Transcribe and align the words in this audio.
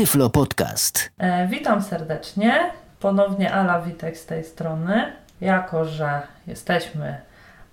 Tyflo 0.00 0.30
Podcast. 0.30 1.10
E, 1.18 1.46
witam 1.46 1.82
serdecznie. 1.82 2.70
Ponownie 3.00 3.52
Ala 3.52 3.80
Witek 3.80 4.16
z 4.16 4.26
tej 4.26 4.44
strony. 4.44 5.12
Jako, 5.40 5.84
że 5.84 6.22
jesteśmy 6.46 7.20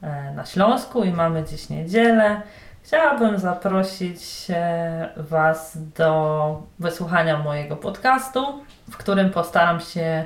e, 0.01 0.31
na 0.33 0.45
Śląsku 0.45 1.03
i 1.03 1.11
mamy 1.11 1.43
dziś 1.43 1.69
niedzielę, 1.69 2.41
chciałabym 2.83 3.39
zaprosić 3.39 4.21
e, 4.49 5.09
Was 5.17 5.77
do 5.97 6.63
wysłuchania 6.79 7.37
mojego 7.37 7.75
podcastu, 7.75 8.63
w 8.91 8.97
którym 8.97 9.29
postaram 9.29 9.79
się 9.79 10.25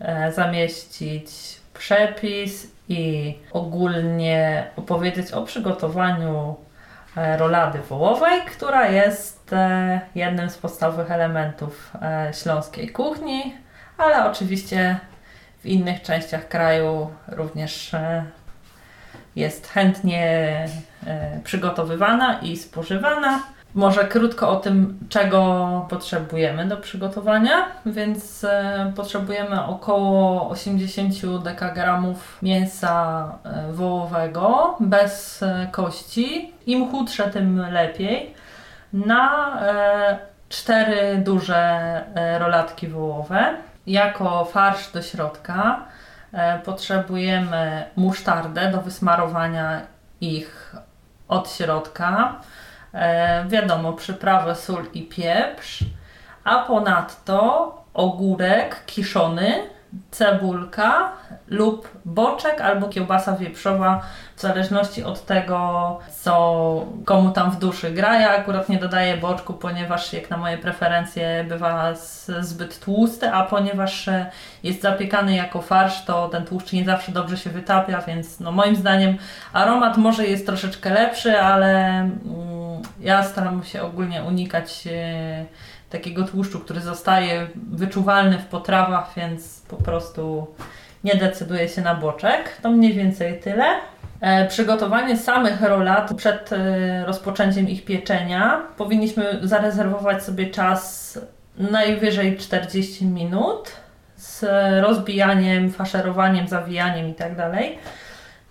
e, 0.00 0.32
zamieścić 0.32 1.30
przepis 1.74 2.66
i 2.88 3.34
ogólnie 3.52 4.66
opowiedzieć 4.76 5.32
o 5.32 5.42
przygotowaniu 5.42 6.56
rolady 7.16 7.78
wołowej, 7.78 8.40
która 8.40 8.88
jest 8.88 9.52
e, 9.52 10.00
jednym 10.14 10.50
z 10.50 10.58
podstawowych 10.58 11.10
elementów 11.10 11.90
e, 12.02 12.30
śląskiej 12.34 12.88
kuchni, 12.88 13.56
ale 13.98 14.30
oczywiście 14.30 15.00
w 15.62 15.66
innych 15.66 16.02
częściach 16.02 16.48
kraju 16.48 17.10
również 17.28 17.94
e, 17.94 18.24
jest 19.36 19.68
chętnie 19.68 20.26
e, 21.06 21.40
przygotowywana 21.44 22.40
i 22.40 22.56
spożywana. 22.56 23.42
Może 23.74 24.04
krótko 24.04 24.50
o 24.50 24.56
tym, 24.56 24.98
czego 25.08 25.86
potrzebujemy 25.90 26.68
do 26.68 26.76
przygotowania, 26.76 27.66
więc 27.86 28.44
e, 28.44 28.92
potrzebujemy 28.96 29.64
około 29.64 30.48
80 30.50 31.42
dekagramów 31.44 32.38
mięsa 32.42 33.24
e, 33.44 33.72
wołowego 33.72 34.76
bez 34.80 35.42
e, 35.42 35.68
kości. 35.70 36.52
Im 36.66 36.90
chudsze, 36.90 37.30
tym 37.30 37.72
lepiej. 37.72 38.34
Na 38.92 39.52
cztery 40.48 41.18
duże 41.18 42.04
rolatki 42.38 42.88
wołowe. 42.88 43.54
Jako 43.86 44.44
farsz 44.44 44.92
do 44.92 45.02
środka 45.02 45.84
potrzebujemy 46.64 47.84
musztardę 47.96 48.70
do 48.70 48.80
wysmarowania 48.80 49.80
ich 50.20 50.76
od 51.28 51.50
środka. 51.50 52.40
E, 52.94 53.44
wiadomo, 53.48 53.92
przyprawę, 53.92 54.54
sól 54.54 54.84
i 54.94 55.02
pieprz. 55.02 55.84
A 56.44 56.58
ponadto 56.58 57.72
ogórek 57.94 58.84
kiszony, 58.86 59.62
cebulka 60.10 61.12
lub 61.48 61.88
boczek 62.04 62.60
albo 62.60 62.88
kiełbasa 62.88 63.36
wieprzowa, 63.36 64.00
w 64.36 64.40
zależności 64.40 65.04
od 65.04 65.26
tego, 65.26 65.98
co 66.20 66.86
komu 67.04 67.30
tam 67.30 67.50
w 67.50 67.58
duszy 67.58 67.90
gra. 67.90 68.20
Ja 68.20 68.30
akurat 68.30 68.68
nie 68.68 68.78
dodaję 68.78 69.16
boczku, 69.16 69.54
ponieważ 69.54 70.12
jak 70.12 70.30
na 70.30 70.36
moje 70.36 70.58
preferencje 70.58 71.44
bywa 71.48 71.94
zbyt 72.40 72.80
tłusty, 72.80 73.30
a 73.30 73.42
ponieważ 73.42 74.08
e, 74.08 74.30
jest 74.62 74.82
zapiekany 74.82 75.34
jako 75.34 75.62
farsz, 75.62 76.04
to 76.04 76.28
ten 76.28 76.44
tłuszcz 76.44 76.72
nie 76.72 76.84
zawsze 76.84 77.12
dobrze 77.12 77.36
się 77.36 77.50
wytapia, 77.50 78.00
więc 78.00 78.40
no 78.40 78.52
moim 78.52 78.76
zdaniem 78.76 79.16
aromat 79.52 79.96
może 79.96 80.26
jest 80.26 80.46
troszeczkę 80.46 80.90
lepszy, 80.90 81.40
ale 81.40 81.88
mm, 82.00 82.61
ja 83.00 83.24
staram 83.24 83.64
się 83.64 83.82
ogólnie 83.82 84.22
unikać 84.22 84.84
e, 84.92 85.44
takiego 85.90 86.24
tłuszczu, 86.24 86.60
który 86.60 86.80
zostaje 86.80 87.46
wyczuwalny 87.54 88.38
w 88.38 88.46
potrawach, 88.46 89.12
więc 89.16 89.62
po 89.68 89.76
prostu 89.76 90.46
nie 91.04 91.14
decyduję 91.14 91.68
się 91.68 91.82
na 91.82 91.94
boczek. 91.94 92.56
To 92.62 92.70
mniej 92.70 92.92
więcej 92.92 93.40
tyle. 93.40 93.64
E, 94.20 94.48
Przygotowanie 94.48 95.16
samych 95.16 95.62
rolat 95.62 96.14
przed 96.14 96.52
e, 96.52 97.04
rozpoczęciem 97.06 97.68
ich 97.68 97.84
pieczenia 97.84 98.62
powinniśmy 98.76 99.38
zarezerwować 99.42 100.24
sobie 100.24 100.46
czas 100.46 101.18
najwyżej 101.58 102.36
40 102.36 103.06
minut 103.06 103.72
z 104.16 104.44
rozbijaniem, 104.82 105.70
faszerowaniem, 105.70 106.48
zawijaniem 106.48 107.08
i 107.08 107.14
tak. 107.14 107.32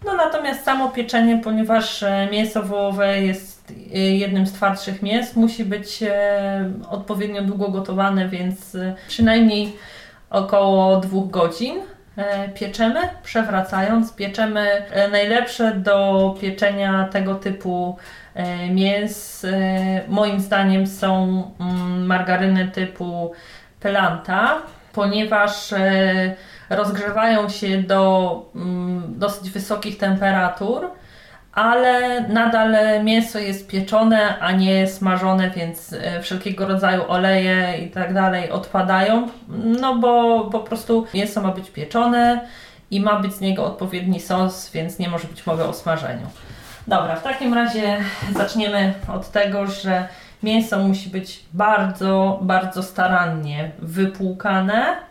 No 0.05 0.15
natomiast 0.15 0.63
samo 0.63 0.89
pieczenie, 0.89 1.37
ponieważ 1.43 2.05
mięso 2.31 2.63
wołowe 2.63 3.21
jest 3.21 3.50
jednym 3.93 4.47
z 4.47 4.53
twardszych 4.53 5.01
mięs, 5.01 5.35
musi 5.35 5.65
być 5.65 6.03
e, 6.03 6.71
odpowiednio 6.89 7.41
długo 7.41 7.69
gotowane, 7.69 8.29
więc 8.29 8.75
e, 8.75 8.95
przynajmniej 9.07 9.73
około 10.29 10.97
dwóch 10.97 11.31
godzin 11.31 11.75
e, 12.17 12.49
pieczemy, 12.49 12.99
przewracając. 13.23 14.13
Pieczemy 14.13 14.85
najlepsze 15.11 15.75
do 15.75 16.35
pieczenia 16.41 17.07
tego 17.11 17.35
typu 17.35 17.97
mięs. 18.69 19.45
Moim 20.07 20.39
zdaniem 20.39 20.87
są 20.87 21.43
mm, 21.59 22.05
margaryny 22.05 22.67
typu 22.67 23.31
Pelanta, 23.79 24.61
ponieważ 24.93 25.73
rozgrzewają 26.69 27.49
się 27.49 27.81
do 27.81 28.45
mm, 28.55 29.19
dosyć 29.19 29.49
wysokich 29.49 29.97
temperatur, 29.97 30.91
ale 31.53 32.21
nadal 32.27 32.75
mięso 33.03 33.39
jest 33.39 33.67
pieczone, 33.67 34.39
a 34.39 34.51
nie 34.51 34.87
smażone, 34.87 35.49
więc 35.49 35.93
e, 35.93 36.21
wszelkiego 36.21 36.67
rodzaju 36.67 37.01
oleje 37.07 37.77
i 37.77 37.89
tak 37.89 38.13
dalej 38.13 38.51
odpadają, 38.51 39.27
no 39.81 39.95
bo 39.95 40.41
po 40.51 40.59
prostu 40.59 41.05
mięso 41.13 41.41
ma 41.41 41.51
być 41.51 41.71
pieczone 41.71 42.47
i 42.91 43.01
ma 43.01 43.19
być 43.19 43.33
z 43.33 43.41
niego 43.41 43.65
odpowiedni 43.65 44.19
sos, 44.19 44.71
więc 44.71 44.99
nie 44.99 45.09
może 45.09 45.27
być 45.27 45.45
mowy 45.45 45.63
o 45.63 45.73
smażeniu. 45.73 46.27
Dobra, 46.87 47.15
w 47.15 47.23
takim 47.23 47.53
razie 47.53 47.97
zaczniemy 48.35 48.93
od 49.13 49.31
tego, 49.31 49.67
że 49.67 50.07
mięso 50.43 50.79
musi 50.79 51.09
być 51.09 51.43
bardzo, 51.53 52.39
bardzo 52.41 52.83
starannie 52.83 53.71
wypłukane 53.79 55.10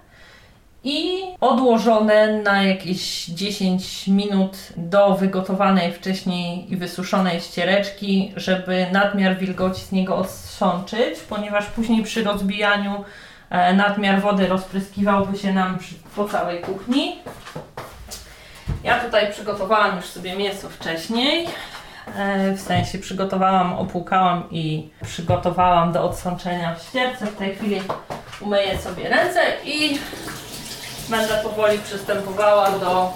i 0.84 1.22
odłożone 1.40 2.42
na 2.42 2.62
jakieś 2.62 3.24
10 3.26 4.08
minut 4.08 4.56
do 4.76 5.14
wygotowanej 5.14 5.92
wcześniej 5.92 6.72
i 6.72 6.76
wysuszonej 6.76 7.40
ściereczki, 7.40 8.32
żeby 8.36 8.86
nadmiar 8.92 9.38
wilgoci 9.38 9.80
z 9.80 9.92
niego 9.92 10.16
odsączyć, 10.16 11.18
ponieważ 11.28 11.66
później 11.66 12.02
przy 12.02 12.24
rozbijaniu 12.24 13.04
e, 13.50 13.72
nadmiar 13.74 14.20
wody 14.20 14.46
rozpryskiwałby 14.46 15.38
się 15.38 15.52
nam 15.52 15.78
po 16.16 16.24
całej 16.28 16.60
kuchni. 16.60 17.16
Ja 18.84 19.00
tutaj 19.00 19.32
przygotowałam 19.32 19.96
już 19.96 20.04
sobie 20.04 20.36
mięso 20.36 20.68
wcześniej. 20.68 21.46
E, 22.16 22.52
W 22.52 22.60
sensie 22.60 22.98
przygotowałam, 22.98 23.72
opłukałam 23.72 24.44
i 24.50 24.88
przygotowałam 25.02 25.92
do 25.92 26.04
odsączenia 26.04 26.74
w 26.74 26.82
ścierce. 26.82 27.26
W 27.26 27.36
tej 27.36 27.54
chwili 27.54 27.80
umyję 28.40 28.78
sobie 28.78 29.08
ręce 29.08 29.40
i 29.64 29.98
będę 31.10 31.34
powoli 31.42 31.78
przystępowała 31.78 32.70
do 32.70 33.12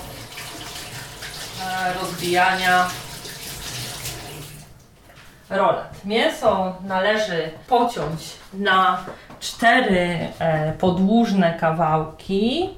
e, 1.62 1.94
rozbijania 2.00 2.88
rolet. 5.50 6.04
Mięso 6.04 6.76
należy 6.86 7.50
pociąć 7.68 8.20
na 8.54 9.04
cztery 9.40 10.18
e, 10.38 10.72
podłużne 10.72 11.54
kawałki. 11.60 12.70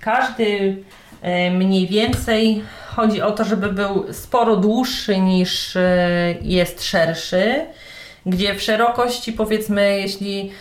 Każdy 0.00 0.76
e, 1.22 1.50
mniej 1.50 1.86
więcej 1.86 2.64
chodzi 2.96 3.22
o 3.22 3.30
to, 3.30 3.44
żeby 3.44 3.72
był 3.72 4.12
sporo 4.12 4.56
dłuższy 4.56 5.18
niż 5.20 5.78
jest 6.42 6.84
szerszy, 6.84 7.66
gdzie 8.26 8.54
w 8.54 8.62
szerokości 8.62 9.32
powiedzmy, 9.32 10.00
jeśli 10.00 10.52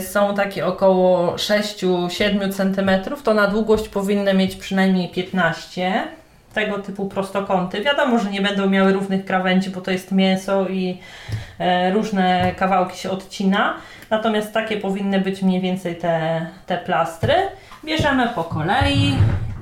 są 0.00 0.34
takie 0.34 0.66
około 0.66 1.34
6-7 1.36 2.52
cm, 2.52 3.14
to 3.24 3.34
na 3.34 3.46
długość 3.46 3.88
powinny 3.88 4.34
mieć 4.34 4.56
przynajmniej 4.56 5.08
15 5.08 6.08
tego 6.54 6.78
typu 6.78 7.08
prostokąty. 7.08 7.82
Wiadomo, 7.82 8.18
że 8.18 8.30
nie 8.30 8.40
będą 8.40 8.70
miały 8.70 8.92
równych 8.92 9.24
krawędzi, 9.24 9.70
bo 9.70 9.80
to 9.80 9.90
jest 9.90 10.12
mięso 10.12 10.68
i 10.68 10.98
e, 11.58 11.92
różne 11.92 12.54
kawałki 12.56 12.98
się 12.98 13.10
odcina. 13.10 13.76
Natomiast 14.10 14.52
takie 14.52 14.76
powinny 14.76 15.20
być 15.20 15.42
mniej 15.42 15.60
więcej 15.60 15.96
te, 15.96 16.46
te 16.66 16.78
plastry. 16.78 17.34
Bierzemy 17.84 18.28
po 18.34 18.44
kolei 18.44 19.16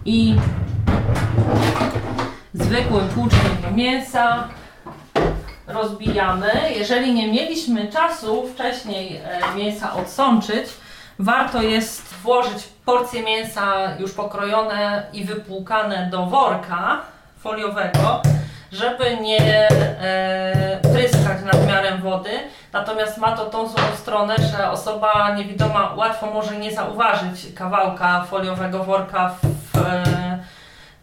i 0.04 0.36
zwykłym 2.54 3.08
tłuczkiem 3.14 3.50
do 3.62 3.70
mięsa 3.70 4.48
rozbijamy. 5.68 6.50
Jeżeli 6.76 7.14
nie 7.14 7.32
mieliśmy 7.32 7.88
czasu 7.88 8.48
wcześniej 8.54 9.16
e, 9.16 9.54
mięsa 9.56 9.94
odsączyć, 9.94 10.66
warto 11.18 11.62
jest 11.62 12.14
włożyć 12.14 12.68
porcje 12.84 13.22
mięsa 13.22 13.96
już 13.98 14.12
pokrojone 14.12 15.06
i 15.12 15.24
wypłukane 15.24 16.08
do 16.10 16.26
worka 16.26 17.00
foliowego, 17.38 18.22
żeby 18.72 19.16
nie 19.20 19.68
e, 19.70 20.80
pryskać 20.92 21.44
nadmiarem 21.52 22.02
wody. 22.02 22.30
Natomiast 22.72 23.18
ma 23.18 23.36
to 23.36 23.44
tą 23.44 23.68
złą 23.68 23.82
stronę, 23.96 24.36
że 24.38 24.70
osoba 24.70 25.34
niewidoma 25.36 25.94
łatwo 25.94 26.26
może 26.26 26.56
nie 26.56 26.72
zauważyć 26.72 27.52
kawałka 27.54 28.24
foliowego 28.24 28.84
worka 28.84 29.34
w, 29.42 29.78
e, 29.78 30.38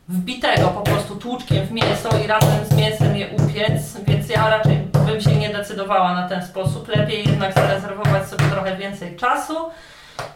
wbitego 0.10 0.68
po 0.68 0.82
prostu 0.82 1.16
tłuczkiem 1.16 1.66
w 1.66 1.72
mięso 1.72 2.10
i 2.26 2.28
razem 2.28 2.66
z 2.66 2.76
mięsem 2.76 3.16
je 3.16 3.28
upiec, 3.28 3.98
więc 4.26 4.38
ja 4.38 4.50
raczej 4.50 4.78
bym 5.06 5.22
się 5.22 5.36
nie 5.36 5.50
decydowała 5.50 6.14
na 6.14 6.30
ten 6.30 6.46
sposób. 6.46 6.88
Lepiej 6.88 7.30
jednak 7.30 7.54
zarezerwować 7.54 8.30
sobie 8.30 8.46
trochę 8.46 8.78
więcej 8.78 9.16
czasu 9.16 9.56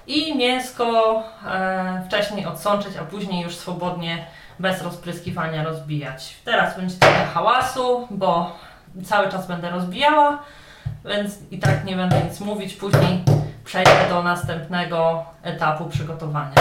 i 0.07 0.37
mięsko 0.37 1.23
e, 1.45 2.03
wcześniej 2.07 2.45
odsączyć, 2.45 2.97
a 2.97 3.05
później 3.05 3.43
już 3.43 3.55
swobodnie 3.55 4.25
bez 4.59 4.81
rozpryskiwania 4.81 5.63
rozbijać. 5.63 6.35
Teraz 6.45 6.77
będzie 6.77 6.95
trochę 6.95 7.25
hałasu, 7.25 8.07
bo 8.11 8.55
cały 9.03 9.31
czas 9.31 9.47
będę 9.47 9.69
rozbijała, 9.69 10.39
więc 11.05 11.37
i 11.51 11.59
tak 11.59 11.85
nie 11.85 11.95
będę 11.95 12.21
nic 12.23 12.39
mówić. 12.39 12.73
Później 12.73 13.23
przejdę 13.65 14.09
do 14.09 14.23
następnego 14.23 15.25
etapu 15.43 15.85
przygotowania. 15.85 16.53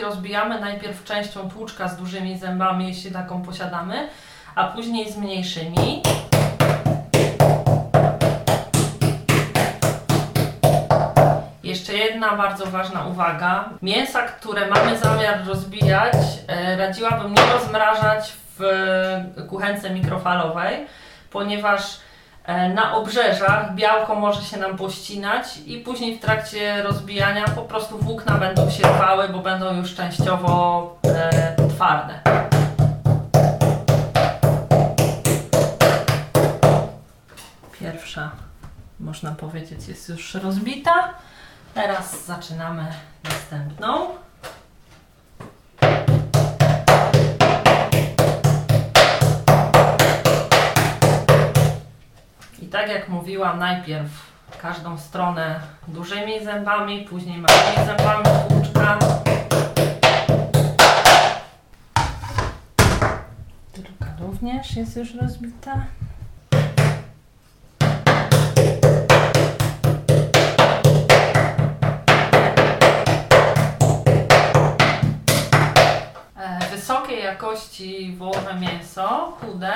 Rozbijamy 0.00 0.60
najpierw 0.60 1.04
częścią 1.04 1.50
tłuczka 1.50 1.88
z 1.88 1.96
dużymi 1.96 2.38
zębami, 2.38 2.88
jeśli 2.88 3.12
taką 3.12 3.42
posiadamy, 3.42 4.08
a 4.54 4.64
później 4.64 5.12
z 5.12 5.16
mniejszymi. 5.16 6.02
Jeszcze 11.62 11.92
jedna 11.92 12.36
bardzo 12.36 12.66
ważna 12.66 13.06
uwaga. 13.06 13.68
Mięsa, 13.82 14.22
które 14.22 14.68
mamy 14.68 14.98
zamiar 14.98 15.46
rozbijać, 15.46 16.14
e, 16.48 16.76
radziłabym 16.76 17.34
nie 17.34 17.52
rozmrażać 17.52 18.32
w 18.58 18.62
e, 18.62 19.42
kuchence 19.48 19.90
mikrofalowej, 19.90 20.86
ponieważ 21.30 21.82
na 22.48 22.96
obrzeżach 22.96 23.74
białko 23.74 24.14
może 24.14 24.42
się 24.42 24.56
nam 24.56 24.76
pościnać 24.76 25.58
i 25.66 25.78
później 25.78 26.18
w 26.18 26.20
trakcie 26.20 26.82
rozbijania 26.82 27.44
po 27.44 27.62
prostu 27.62 27.98
włókna 27.98 28.38
będą 28.38 28.70
się 28.70 28.82
rwały, 28.82 29.28
bo 29.28 29.38
będą 29.38 29.76
już 29.76 29.94
częściowo 29.94 30.98
e, 31.06 31.56
twarde. 31.68 32.20
Pierwsza, 37.80 38.30
można 39.00 39.32
powiedzieć, 39.32 39.88
jest 39.88 40.08
już 40.08 40.34
rozbita. 40.34 41.14
Teraz 41.74 42.26
zaczynamy 42.26 42.86
następną. 43.24 44.21
Tak 52.82 52.90
jak 52.90 53.08
mówiłam, 53.08 53.58
najpierw 53.58 54.10
każdą 54.62 54.98
stronę 54.98 55.60
dużymi 55.88 56.44
zębami, 56.44 57.06
później 57.10 57.38
małymi 57.38 57.86
zębami 57.86 58.24
tłuczka. 58.48 58.98
Druga 63.74 64.06
również 64.20 64.76
jest 64.76 64.96
już 64.96 65.14
rozbita. 65.14 65.84
E, 76.36 76.70
wysokiej 76.70 77.24
jakości 77.24 78.16
wołowe 78.18 78.54
mięso, 78.54 79.36
chude, 79.40 79.72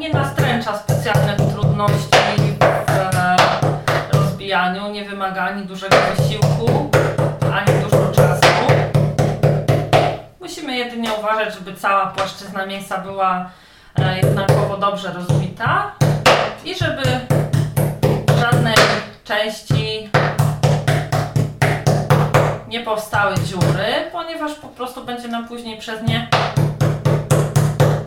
nie 0.00 0.10
nastręcza 0.12 0.78
specjalnych 0.78 1.36
trudności 1.36 2.08
w 2.58 2.62
e, 2.90 3.36
rozbijaniu, 4.12 4.90
nie 4.90 5.04
wymaga 5.04 5.42
ani 5.42 5.62
dużego 5.62 5.96
wysiłku, 6.16 6.90
ani 7.52 7.82
dużo 7.82 8.12
czasu. 8.12 8.46
Musimy 10.40 10.76
jedynie 10.76 11.12
uważać, 11.18 11.54
żeby 11.54 11.74
cała 11.74 12.06
płaszczyzna 12.06 12.66
mięsa 12.66 12.98
była 12.98 13.50
e, 13.98 14.16
jednakowo 14.16 14.76
dobrze 14.76 15.12
rozbita 15.12 15.92
i 16.64 16.74
żeby 16.74 17.02
żadnej 18.40 18.76
części 19.24 20.10
nie 22.68 22.80
powstały 22.80 23.34
dziury, 23.34 24.10
ponieważ 24.12 24.54
po 24.54 24.68
prostu 24.68 25.04
będzie 25.04 25.28
nam 25.28 25.48
później 25.48 25.78
przez 25.78 26.02
nie 26.02 26.28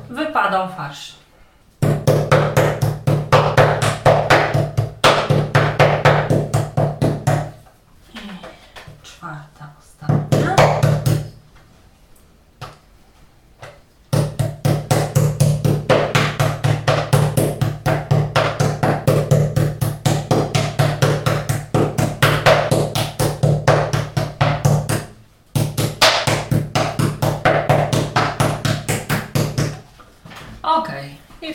wypadał 0.10 0.68
farsz. 0.78 1.23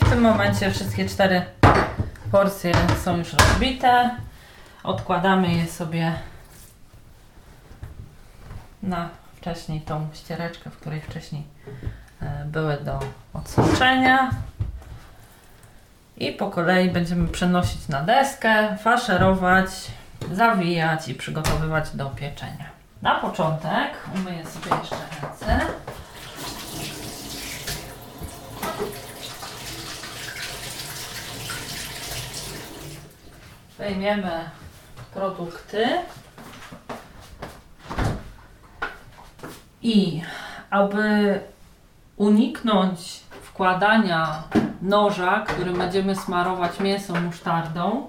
W 0.09 0.11
tym 0.11 0.21
momencie 0.21 0.71
wszystkie 0.71 1.09
cztery 1.09 1.41
porcje 2.31 2.73
są 3.03 3.17
już 3.17 3.33
rozbite. 3.33 4.09
Odkładamy 4.83 5.53
je 5.53 5.67
sobie 5.67 6.13
na 8.83 9.09
wcześniej 9.35 9.81
tą 9.81 10.07
ściereczkę, 10.13 10.69
w 10.69 10.77
której 10.77 11.01
wcześniej 11.01 11.43
e, 12.21 12.45
były 12.45 12.77
do 12.77 12.99
odsączenia. 13.33 14.29
I 16.17 16.31
po 16.31 16.49
kolei 16.49 16.89
będziemy 16.89 17.27
przenosić 17.27 17.87
na 17.87 18.01
deskę, 18.01 18.77
faszerować, 18.77 19.69
zawijać 20.31 21.07
i 21.07 21.15
przygotowywać 21.15 21.95
do 21.95 22.05
pieczenia. 22.05 22.65
Na 23.01 23.15
początek 23.15 23.91
umyję 24.15 24.45
sobie 24.45 24.75
jeszcze 24.81 24.95
ręce. 25.21 25.65
Wejmiemy 33.79 34.49
produkty 35.13 35.87
i 39.81 40.21
aby 40.69 41.39
uniknąć 42.17 43.19
wkładania 43.43 44.43
noża, 44.81 45.45
którym 45.47 45.77
będziemy 45.77 46.15
smarować 46.15 46.79
mięso 46.79 47.13
musztardą 47.21 48.07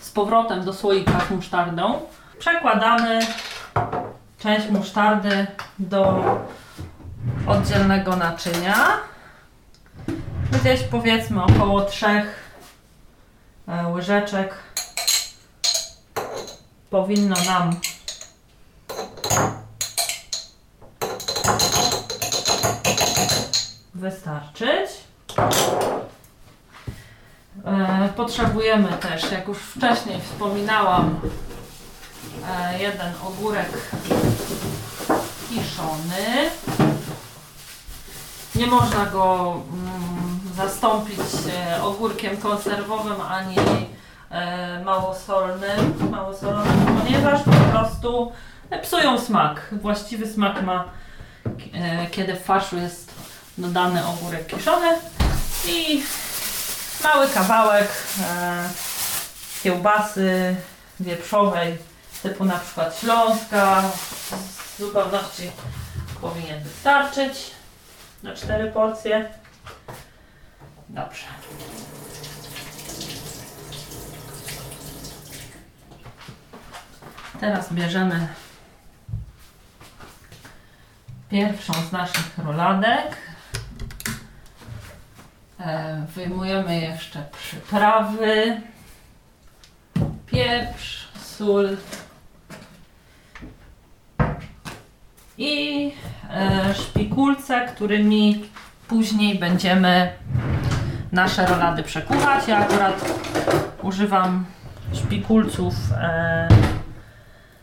z 0.00 0.10
powrotem 0.10 0.64
do 0.64 0.72
słoika 0.72 1.20
z 1.20 1.30
musztardą, 1.30 2.00
przekładamy 2.38 3.20
część 4.38 4.70
musztardy 4.70 5.46
do 5.78 6.24
oddzielnego 7.46 8.16
naczynia. 8.16 8.76
Gdzieś 10.52 10.82
powiedzmy 10.82 11.42
około 11.44 11.80
trzech 11.84 12.41
łyżeczek 13.94 14.54
powinno 16.90 17.36
nam 17.46 17.80
wystarczyć. 23.94 24.90
E, 27.64 28.08
Potrzebujemy 28.16 28.88
też, 28.88 29.32
jak 29.32 29.48
już 29.48 29.58
wcześniej 29.58 30.20
wspominałam, 30.20 31.20
e, 32.48 32.82
jeden 32.82 33.12
ogórek 33.24 33.90
kiszony. 35.48 36.50
Nie 38.54 38.66
można 38.66 39.06
go 39.06 39.56
mm, 39.72 40.11
zastąpić 40.56 41.18
e, 41.18 41.82
ogórkiem 41.82 42.36
konserwowym 42.36 43.20
ani 43.20 43.56
e, 44.30 44.84
małosolnym, 44.84 46.10
małosolonym, 46.10 46.86
ponieważ 47.02 47.42
po 47.42 47.50
prostu 47.50 48.32
psują 48.82 49.20
smak. 49.20 49.68
Właściwy 49.72 50.26
smak 50.26 50.62
ma, 50.62 50.84
e, 51.74 52.06
kiedy 52.06 52.34
w 52.36 52.42
farszu 52.42 52.76
jest 52.76 53.14
dodany 53.58 54.06
ogórek 54.06 54.46
kiszony 54.46 54.98
i 55.68 56.02
mały 57.04 57.28
kawałek 57.28 57.88
kiełbasy 59.62 60.56
wieprzowej 61.00 61.78
typu 62.22 62.44
na 62.44 62.58
przykład 62.58 62.98
śląska 63.00 63.82
w 64.30 64.78
zupełności 64.78 65.50
powinien 66.20 66.62
wystarczyć 66.62 67.50
na 68.22 68.34
cztery 68.34 68.70
porcje. 68.70 69.41
Dobrze. 70.92 71.26
Teraz 77.40 77.72
bierzemy 77.72 78.28
pierwszą 81.30 81.72
z 81.72 81.92
naszych 81.92 82.38
roladek. 82.38 83.16
E, 85.60 86.06
Wyjmujemy 86.14 86.80
jeszcze 86.80 87.26
przyprawy, 87.32 88.60
pieprz, 90.26 91.08
sól 91.22 91.76
i 95.38 95.92
e, 96.30 96.74
szpikulce, 96.74 97.68
którymi 97.74 98.48
później 98.88 99.38
będziemy 99.38 100.21
nasze 101.12 101.46
rolady 101.46 101.82
przekuwać. 101.82 102.48
Ja 102.48 102.58
akurat 102.58 103.04
używam 103.82 104.44
szpikulców 104.92 105.74
e, 106.00 106.48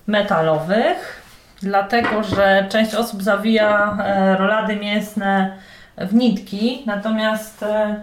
metalowych, 0.07 1.23
dlatego 1.61 2.23
że 2.23 2.65
część 2.69 2.95
osób 2.95 3.23
zawija 3.23 3.97
e, 3.99 4.37
rolady 4.37 4.75
mięsne 4.75 5.57
w 5.97 6.13
nitki, 6.13 6.83
natomiast 6.85 7.63
e, 7.63 7.95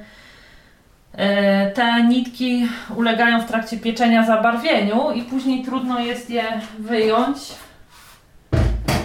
e, 1.12 1.70
te 1.70 2.02
nitki 2.02 2.68
ulegają 2.96 3.40
w 3.40 3.46
trakcie 3.46 3.78
pieczenia 3.78 4.26
zabarwieniu 4.26 5.12
i 5.12 5.22
później 5.22 5.64
trudno 5.64 6.00
jest 6.00 6.30
je 6.30 6.44
wyjąć. 6.78 7.38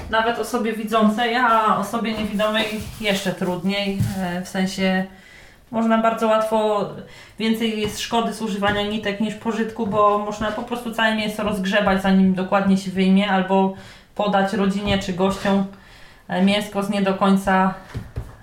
Nawet 0.09 0.39
osobie 0.39 0.73
widzącej, 0.73 1.35
a 1.35 1.77
osobie 1.77 2.13
niewidomej 2.13 2.65
jeszcze 3.01 3.33
trudniej, 3.33 3.99
e, 4.19 4.41
w 4.41 4.49
sensie 4.49 5.05
można 5.71 5.97
bardzo 5.97 6.27
łatwo, 6.27 6.89
więcej 7.39 7.81
jest 7.81 7.99
szkody 7.99 8.33
z 8.33 8.41
używania 8.41 8.81
nitek 8.81 9.19
niż 9.19 9.35
pożytku, 9.35 9.87
bo 9.87 10.17
można 10.17 10.51
po 10.51 10.63
prostu 10.63 10.93
całe 10.93 11.15
mięso 11.15 11.43
rozgrzebać 11.43 12.01
zanim 12.01 12.33
dokładnie 12.33 12.77
się 12.77 12.91
wyjmie, 12.91 13.29
albo 13.31 13.73
podać 14.15 14.53
rodzinie 14.53 14.99
czy 14.99 15.13
gościom 15.13 15.65
e, 16.27 16.43
mięsko 16.45 16.83
z 16.83 16.89
nie 16.89 17.01
do 17.01 17.13
końca 17.13 17.73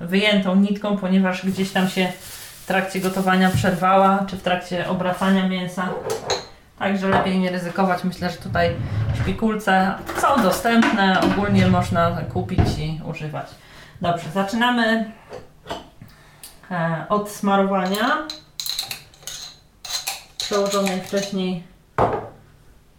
wyjętą 0.00 0.56
nitką, 0.56 0.96
ponieważ 0.96 1.46
gdzieś 1.46 1.72
tam 1.72 1.88
się 1.88 2.12
w 2.62 2.66
trakcie 2.66 3.00
gotowania 3.00 3.50
przerwała, 3.50 4.24
czy 4.28 4.36
w 4.36 4.42
trakcie 4.42 4.88
obracania 4.88 5.48
mięsa. 5.48 5.88
Także 6.78 7.08
lepiej 7.08 7.38
nie 7.38 7.50
ryzykować. 7.50 8.04
Myślę, 8.04 8.30
że 8.30 8.36
tutaj 8.36 8.70
szpikulce 9.20 9.94
są 10.16 10.42
dostępne, 10.42 11.20
ogólnie 11.20 11.66
można 11.66 12.10
kupić 12.32 12.78
i 12.78 13.00
używać. 13.10 13.46
Dobrze, 14.00 14.30
zaczynamy 14.34 15.12
od 17.08 17.30
smarowania 17.30 18.26
przełożonej 20.38 21.00
wcześniej 21.00 21.62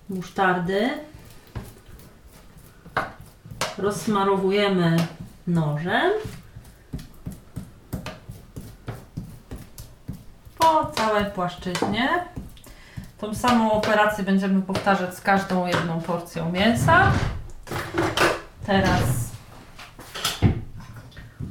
musztardy. 0.09 0.89
Rozsmarowujemy 3.77 4.97
nożem 5.47 6.11
po 10.57 10.85
całej 10.85 11.25
płaszczyźnie. 11.25 12.25
Tą 13.17 13.35
samą 13.35 13.71
operację 13.71 14.23
będziemy 14.23 14.61
powtarzać 14.61 15.15
z 15.15 15.21
każdą 15.21 15.67
jedną 15.67 16.01
porcją 16.01 16.51
mięsa. 16.51 17.11
Teraz 18.65 19.01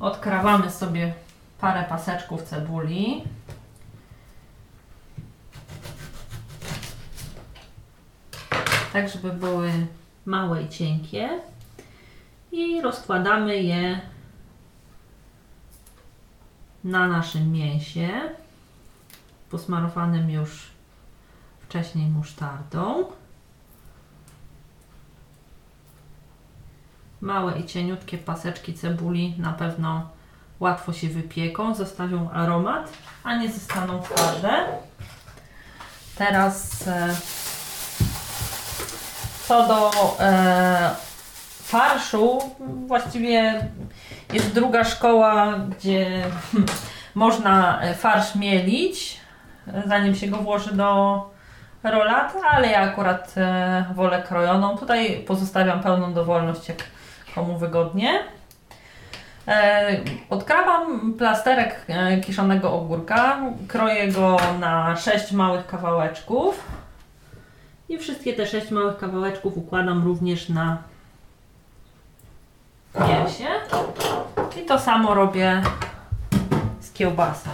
odkrawamy 0.01 0.71
sobie 0.71 1.13
parę 1.61 1.85
paseczków 1.85 2.43
cebuli. 2.43 3.25
Tak, 8.93 9.09
żeby 9.09 9.33
były 9.33 9.73
małe 10.27 10.63
i 10.63 10.69
cienkie. 10.69 11.41
I 12.53 12.83
rozkładamy 12.83 13.63
je 13.63 14.01
na 16.85 17.09
naszym 17.09 17.53
mięsie, 17.53 18.09
posmarowanym 19.51 20.31
już 20.31 20.71
wcześniej 21.61 22.07
musztardą. 22.07 23.05
Małe 27.21 27.59
i 27.59 27.67
cieniutkie 27.67 28.19
paseczki 28.19 28.75
cebuli 28.75 29.35
na 29.39 29.53
pewno 29.53 30.18
łatwo 30.61 30.93
się 30.93 31.09
wypieką, 31.09 31.75
zostawią 31.75 32.31
aromat, 32.31 32.93
a 33.25 33.37
nie 33.37 33.53
zostaną 33.53 34.03
twarde. 34.03 34.67
Teraz 36.17 36.89
e, 36.89 37.15
co 39.47 39.67
do 39.69 39.91
e, 40.21 40.91
farszu, 41.63 42.39
właściwie 42.87 43.69
jest 44.33 44.55
druga 44.55 44.85
szkoła, 44.85 45.55
gdzie 45.59 46.25
można 47.15 47.81
farsz 47.95 48.35
mielić, 48.35 49.21
zanim 49.87 50.15
się 50.15 50.27
go 50.27 50.37
włoży 50.37 50.75
do 50.75 51.31
rolat, 51.83 52.35
ale 52.51 52.69
ja 52.69 52.81
akurat 52.81 53.35
e, 53.37 53.85
wolę 53.95 54.23
krojoną. 54.23 54.79
Tutaj 54.79 55.25
pozostawiam 55.27 55.81
pełną 55.81 56.13
dowolność, 56.13 56.69
jak 56.69 56.79
komu 57.35 57.59
wygodnie. 57.59 58.38
E, 59.49 60.01
odkrawam 60.31 61.15
plasterek 61.15 61.85
e, 61.89 62.21
kiszonego 62.21 62.73
ogórka, 62.73 63.41
kroję 63.69 64.13
go 64.13 64.37
na 64.61 64.97
6 64.97 65.33
małych 65.33 65.67
kawałeczków 65.67 66.65
i 67.89 67.99
wszystkie 67.99 68.33
te 68.33 68.47
6 68.47 68.71
małych 68.71 68.99
kawałeczków 68.99 69.57
układam 69.57 70.05
również 70.05 70.49
na 70.49 70.83
mięsie. 72.95 73.49
I 74.63 74.67
to 74.67 74.79
samo 74.79 75.15
robię 75.15 75.63
z 76.81 76.93
kiełbasą. 76.93 77.51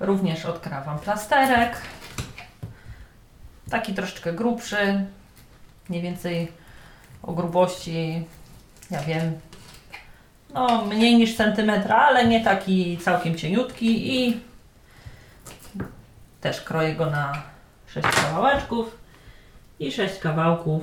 Również 0.00 0.44
odkrawam 0.44 0.98
plasterek. 0.98 1.76
Taki 3.70 3.94
troszeczkę 3.94 4.32
grubszy, 4.32 5.06
mniej 5.88 6.02
więcej 6.02 6.52
o 7.22 7.32
grubości, 7.32 8.26
ja 8.90 9.00
wiem, 9.00 9.40
no 10.56 10.84
mniej 10.84 11.16
niż 11.16 11.36
centymetra, 11.36 11.96
ale 11.96 12.28
nie 12.28 12.44
taki 12.44 12.98
całkiem 12.98 13.34
cieniutki 13.34 14.16
i 14.16 14.40
też 16.40 16.60
kroję 16.60 16.94
go 16.94 17.06
na 17.06 17.42
6 17.86 18.08
kawałeczków 18.08 18.98
i 19.80 19.92
6 19.92 20.18
kawałków 20.18 20.82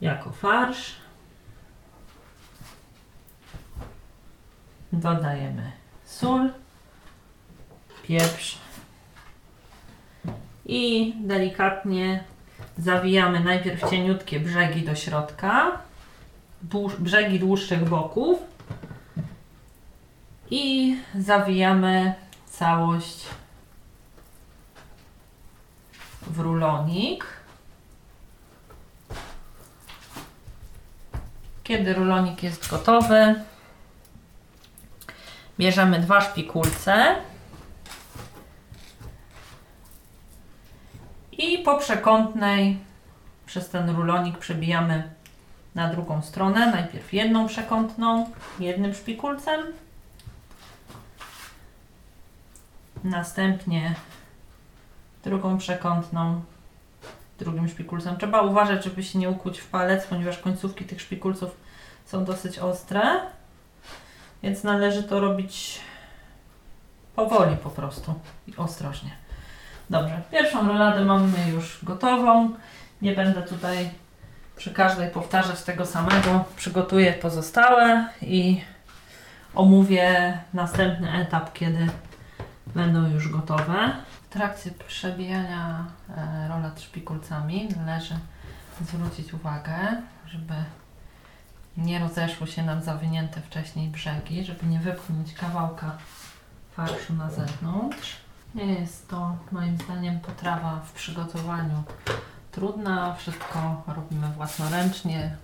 jako 0.00 0.30
farsz. 0.30 0.94
Dodajemy 4.92 5.72
sól, 6.04 6.50
pieprz 8.02 8.58
i 10.66 11.14
delikatnie 11.20 12.24
zawijamy 12.78 13.40
najpierw 13.40 13.90
cieniutkie 13.90 14.40
brzegi 14.40 14.82
do 14.82 14.94
środka, 14.94 15.78
brzegi 16.98 17.40
dłuższych 17.40 17.88
boków 17.88 18.47
i 20.50 20.96
zawijamy 21.14 22.14
całość 22.46 23.26
w 26.22 26.38
rulonik. 26.38 27.26
Kiedy 31.64 31.94
rulonik 31.94 32.42
jest 32.42 32.70
gotowy, 32.70 33.34
bierzemy 35.58 36.00
dwa 36.00 36.20
szpikulce 36.20 37.16
i 41.32 41.58
po 41.58 41.78
przekątnej 41.78 42.78
przez 43.46 43.70
ten 43.70 43.90
rulonik 43.90 44.38
przebijamy 44.38 45.10
na 45.74 45.88
drugą 45.88 46.22
stronę. 46.22 46.70
Najpierw 46.70 47.12
jedną 47.12 47.48
przekątną, 47.48 48.30
jednym 48.60 48.94
szpikulcem. 48.94 49.60
Następnie 53.04 53.94
drugą 55.24 55.58
przekątną, 55.58 56.40
drugim 57.38 57.68
szpikulcem. 57.68 58.16
Trzeba 58.16 58.42
uważać, 58.42 58.84
żeby 58.84 59.02
się 59.02 59.18
nie 59.18 59.30
ukuć 59.30 59.58
w 59.58 59.68
palec, 59.68 60.06
ponieważ 60.06 60.38
końcówki 60.38 60.84
tych 60.84 61.00
szpikulców 61.00 61.56
są 62.04 62.24
dosyć 62.24 62.58
ostre. 62.58 63.00
Więc 64.42 64.64
należy 64.64 65.02
to 65.02 65.20
robić 65.20 65.80
powoli 67.16 67.56
po 67.56 67.70
prostu 67.70 68.14
i 68.46 68.56
ostrożnie. 68.56 69.10
Dobrze, 69.90 70.22
pierwszą 70.30 70.68
roladę 70.68 71.04
mamy 71.04 71.50
już 71.54 71.84
gotową. 71.84 72.50
Nie 73.02 73.12
będę 73.12 73.42
tutaj 73.42 73.90
przy 74.56 74.74
każdej 74.74 75.10
powtarzać 75.10 75.62
tego 75.62 75.86
samego. 75.86 76.44
Przygotuję 76.56 77.12
pozostałe 77.12 78.08
i 78.22 78.60
omówię 79.54 80.38
następny 80.54 81.12
etap, 81.12 81.52
kiedy 81.52 81.88
będą 82.74 83.10
już 83.10 83.28
gotowe. 83.28 83.96
W 84.22 84.32
trakcie 84.32 84.70
przebijania 84.70 85.86
e, 86.16 86.48
rolat 86.48 86.80
szpikulcami 86.80 87.68
należy 87.76 88.18
zwrócić 88.80 89.34
uwagę, 89.34 90.02
żeby 90.26 90.54
nie 91.76 91.98
rozeszły 91.98 92.46
się 92.46 92.62
nam 92.62 92.82
zawinięte 92.82 93.40
wcześniej 93.40 93.88
brzegi, 93.88 94.44
żeby 94.44 94.66
nie 94.66 94.80
wypchnąć 94.80 95.34
kawałka 95.34 95.98
farszu 96.72 97.14
na 97.14 97.30
zewnątrz. 97.30 98.16
Nie 98.54 98.64
jest 98.64 99.08
to 99.08 99.36
moim 99.52 99.78
zdaniem 99.78 100.20
potrawa 100.20 100.80
w 100.80 100.92
przygotowaniu 100.92 101.82
trudna, 102.52 103.14
wszystko 103.14 103.82
robimy 103.86 104.28
własnoręcznie, 104.36 105.36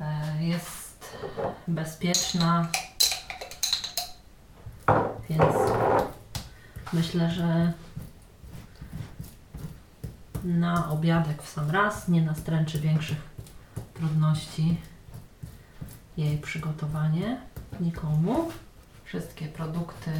e, 0.00 0.44
jest 0.44 1.16
bezpieczna, 1.68 2.68
więc 5.30 5.54
myślę, 6.92 7.30
że 7.30 7.72
na 10.44 10.90
obiadek 10.90 11.42
w 11.42 11.48
sam 11.48 11.70
raz 11.70 12.08
nie 12.08 12.22
nastręczy 12.22 12.80
większych 12.80 13.30
trudności 13.94 14.80
jej 16.16 16.38
przygotowanie 16.38 17.40
nikomu. 17.80 18.48
Wszystkie 19.04 19.46
produkty, 19.46 20.10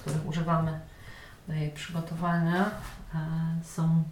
których 0.00 0.26
używamy 0.26 0.80
do 1.48 1.54
jej 1.54 1.70
przygotowania 1.70 2.64
e, 2.64 3.18
są 3.64 4.02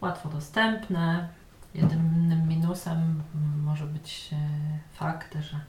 łatwo 0.00 0.28
dostępne. 0.28 1.28
Jedynym 1.74 2.48
minusem 2.48 3.22
może 3.64 3.86
być 3.86 4.30
e, 4.32 4.36
fakt, 4.92 5.34
że 5.40 5.60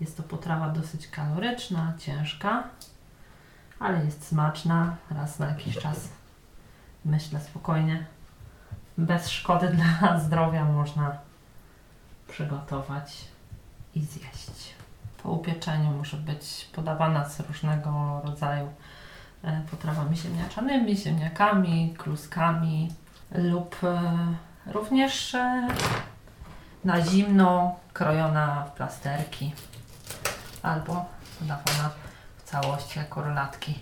jest 0.00 0.16
to 0.16 0.22
potrawa 0.22 0.68
dosyć 0.68 1.08
kaloryczna, 1.08 1.92
ciężka, 1.98 2.68
ale 3.82 4.04
jest 4.04 4.26
smaczna. 4.26 4.96
Raz 5.10 5.38
na 5.38 5.46
jakiś 5.46 5.78
czas, 5.78 6.08
myślę 7.04 7.40
spokojnie, 7.40 8.06
bez 8.98 9.28
szkody 9.28 9.68
dla 10.00 10.20
zdrowia 10.20 10.64
można 10.64 11.16
przygotować 12.28 13.24
i 13.94 14.00
zjeść. 14.00 14.74
Po 15.22 15.30
upieczeniu 15.30 15.90
może 15.90 16.16
być 16.16 16.68
podawana 16.74 17.28
z 17.28 17.40
różnego 17.40 18.20
rodzaju 18.24 18.72
e, 19.44 19.62
potrawami 19.70 20.16
ziemniaczanymi, 20.16 20.96
ziemniakami, 20.96 21.94
kluskami 21.98 22.92
lub 23.30 23.76
e, 23.84 24.00
również 24.66 25.34
e, 25.34 25.68
na 26.84 27.02
zimno 27.02 27.76
krojona 27.92 28.64
w 28.64 28.72
plasterki 28.72 29.52
albo 30.62 31.04
podawana 31.38 31.90
całości 32.52 32.98
jako 32.98 33.22
rolatki 33.22 33.78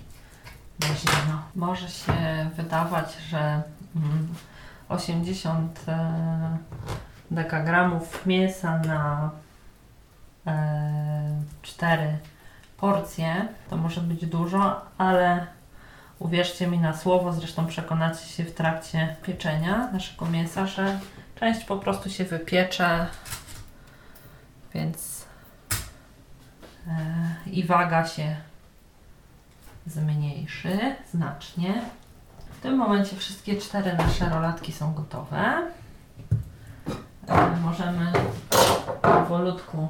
na 0.80 0.86
zimno. 0.86 1.42
Może 1.56 1.88
się 1.88 2.50
wydawać, 2.56 3.16
że 3.30 3.62
mm, 3.96 4.34
80 4.88 5.80
e, 5.88 6.58
dekagramów 7.30 8.26
mięsa 8.26 8.78
na 8.78 9.30
e, 10.46 11.42
4 11.62 12.18
porcje 12.76 13.48
to 13.70 13.76
może 13.76 14.00
być 14.00 14.26
dużo, 14.26 14.80
ale 14.98 15.46
uwierzcie 16.18 16.66
mi 16.66 16.78
na 16.78 16.96
słowo, 16.96 17.32
zresztą 17.32 17.66
przekonacie 17.66 18.26
się 18.26 18.44
w 18.44 18.54
trakcie 18.54 19.16
pieczenia 19.22 19.90
naszego 19.92 20.26
mięsa, 20.26 20.66
że 20.66 20.98
część 21.34 21.64
po 21.64 21.76
prostu 21.76 22.10
się 22.10 22.24
wypiecze, 22.24 23.06
więc 24.74 25.26
e, 26.88 27.50
i 27.50 27.64
waga 27.64 28.06
się 28.06 28.49
zmniejszy 29.86 30.94
znacznie. 31.12 31.82
W 32.58 32.62
tym 32.62 32.76
momencie 32.76 33.16
wszystkie 33.16 33.56
cztery 33.56 33.92
nasze 33.92 34.28
rolatki 34.28 34.72
są 34.72 34.94
gotowe. 34.94 35.62
E, 37.28 37.56
Możemy 37.62 38.12
powolutku 39.02 39.88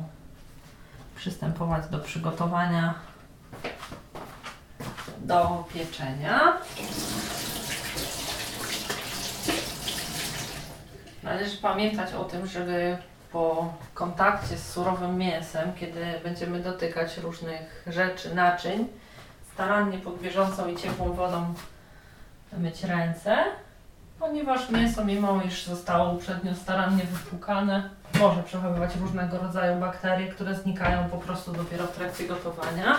przystępować 1.17 1.89
do 1.89 1.99
przygotowania 1.99 2.95
do 5.19 5.65
pieczenia. 5.75 6.57
Należy 11.23 11.57
pamiętać 11.57 12.15
o 12.15 12.25
tym, 12.25 12.47
żeby 12.47 12.99
po 13.33 13.75
kontakcie 13.95 14.57
z 14.57 14.73
surowym 14.73 15.19
mięsem, 15.19 15.73
kiedy 15.81 16.01
będziemy 16.25 16.61
dotykać 16.61 17.19
różnych 17.19 17.85
rzeczy, 17.87 18.35
naczyń, 18.35 18.87
starannie 19.55 19.99
pod 19.99 20.23
bieżącą 20.23 20.69
i 20.69 20.77
ciepłą 20.77 21.13
wodą 21.13 21.55
myć 22.59 22.85
ręce, 22.85 23.37
ponieważ 24.19 24.71
mięso, 24.71 25.05
mimo 25.05 25.43
iż 25.43 25.67
zostało 25.67 26.13
uprzednio 26.13 26.55
starannie 26.55 27.05
wypłukane, 27.05 27.91
może 28.21 28.43
przechowywać 28.43 28.97
różnego 28.97 29.39
rodzaju 29.39 29.81
bakterie, 29.81 30.33
które 30.33 30.55
znikają 30.55 31.09
po 31.09 31.17
prostu 31.17 31.53
dopiero 31.53 31.87
w 31.87 31.97
trakcie 31.97 32.25
gotowania. 32.25 32.97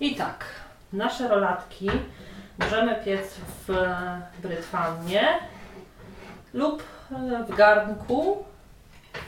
I 0.00 0.16
tak, 0.16 0.44
nasze 0.92 1.28
rolatki 1.28 1.90
możemy 2.58 2.94
piec 3.04 3.34
w 3.68 3.86
brytwannie 4.42 5.38
lub 6.54 6.82
w 7.48 7.56
garnku 7.56 8.44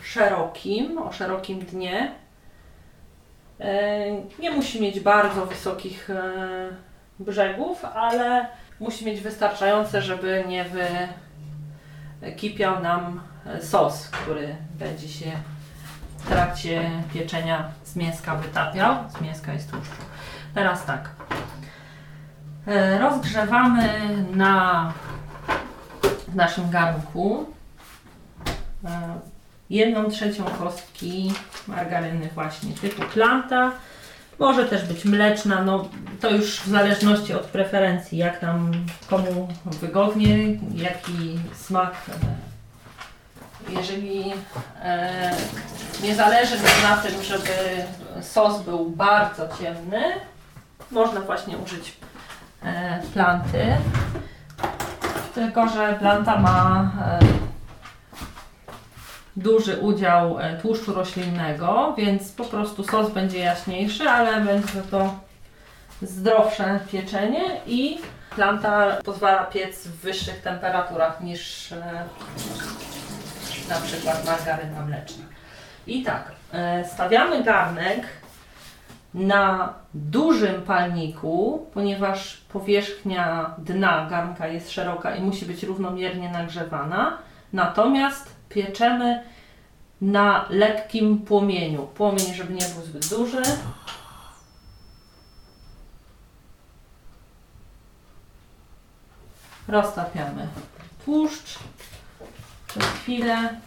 szerokim, 0.03 0.98
o 0.98 1.12
szerokim 1.12 1.61
dnie. 1.61 2.12
E, 3.61 4.07
Nie 4.38 4.51
musi 4.51 4.81
mieć 4.83 5.01
bardzo 5.01 5.47
wysokich 5.47 6.11
e, 6.11 6.23
brzegów, 7.18 7.85
ale 7.85 8.47
musi 8.81 9.07
mieć 9.07 9.21
wystarczające, 9.21 10.03
żeby 10.03 10.44
nie 10.49 10.64
wykipiał 12.21 12.83
nam 12.83 13.21
sos, 13.61 14.09
który 14.09 14.57
będzie 14.79 15.09
się 15.09 15.33
w 16.18 16.29
trakcie 16.29 16.90
pieczenia 17.14 17.68
z 17.85 17.97
mięska 17.97 18.37
wytapiał, 18.37 18.94
z 19.18 19.21
mięska 19.21 19.55
i 19.55 19.61
z 19.61 19.66
tłuszczu. 19.66 20.03
Teraz 20.55 20.85
tak. 20.85 21.09
E, 22.66 22.99
Rozgrzewamy 22.99 23.88
na 24.35 24.92
w 26.29 26.37
naszym 26.37 26.71
garnku 26.71 27.47
e, 28.85 28.88
jedną 29.70 30.11
trzecią 30.11 30.44
kostki 30.44 31.33
margaryny 31.66 32.28
właśnie 32.35 32.72
typu 32.72 33.02
planta. 33.02 33.72
Może 34.38 34.64
też 34.64 34.85
być 34.85 35.04
mleczna, 35.04 35.62
no 35.62 35.88
to 36.20 36.31
już 36.31 36.61
w 36.61 36.68
zależności 36.68 37.35
od 37.35 37.42
preferencji, 37.42 38.18
jak 38.18 38.42
nam 38.42 38.72
komu 39.11 39.48
wygodnie, 39.64 40.38
jaki 40.74 41.38
smak. 41.54 41.94
Jeżeli 43.68 44.33
e, 44.83 45.31
nie 46.02 46.14
zależy 46.14 46.57
na 46.83 46.96
tym, 46.96 47.22
żeby 47.22 47.52
sos 48.22 48.62
był 48.62 48.90
bardzo 48.90 49.48
ciemny, 49.61 50.02
można 50.90 51.20
właśnie 51.20 51.59
użyć 51.59 51.96
e, 52.62 53.02
planty. 53.12 53.76
Tylko, 55.35 55.68
że 55.68 55.96
planta 56.00 56.40
ma 56.40 56.90
e, 57.04 57.47
duży 59.38 59.77
udział 59.77 60.40
e, 60.40 60.57
tłuszczu 60.57 60.94
roślinnego, 60.94 61.94
więc 61.98 62.33
po 62.33 62.44
prostu 62.44 62.85
sos 62.85 63.11
będzie 63.11 63.38
jaśniejszy, 63.38 64.11
ale 64.11 64.40
będzie 64.40 64.83
to 64.90 65.14
zdrowsze 66.03 66.81
pieczenie 66.92 67.61
i 67.66 67.98
planta 68.35 68.96
pozwala 69.05 69.44
piec 69.44 69.87
w 69.87 70.01
wyższych 70.01 70.42
temperaturach 70.42 71.20
niż 71.20 71.72
e, 71.72 72.05
na 73.68 73.81
przykład 73.81 74.27
margaryna 74.27 74.83
mleczna. 74.83 75.24
I 75.87 76.03
tak, 76.03 76.33
e, 76.53 76.85
stawiamy 76.85 77.42
garnek 77.42 78.07
na 79.14 79.74
dużym 79.94 80.62
palniku, 80.62 81.66
ponieważ 81.74 82.37
powierzchnia 82.37 83.55
dna 83.59 84.07
garnka 84.11 84.46
jest 84.46 84.70
szeroka 84.70 85.16
i 85.16 85.22
musi 85.22 85.46
być 85.46 85.62
równomiernie 85.62 86.31
nagrzewana. 86.31 87.18
Natomiast 87.53 88.38
pieczemy 88.48 89.24
na 90.00 90.46
lekkim 90.50 91.18
płomieniu. 91.18 91.87
Płomień, 91.87 92.34
żeby 92.34 92.52
nie 92.52 92.66
był 92.66 92.82
zbyt 92.82 93.06
duży. 93.08 93.42
Roztapiamy 99.68 100.48
tłuszcz 101.04 101.58
przez 102.66 102.84
chwilę. 102.84 103.61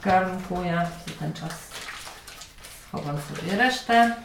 W 0.00 0.04
garnku 0.04 0.62
ja 0.62 0.84
w 0.84 1.18
ten 1.18 1.32
czas 1.32 1.70
schowam 2.88 3.16
sobie 3.20 3.56
resztę. 3.56 4.16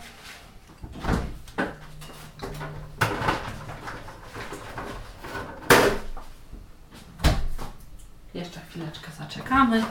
czekamy. 9.55 9.81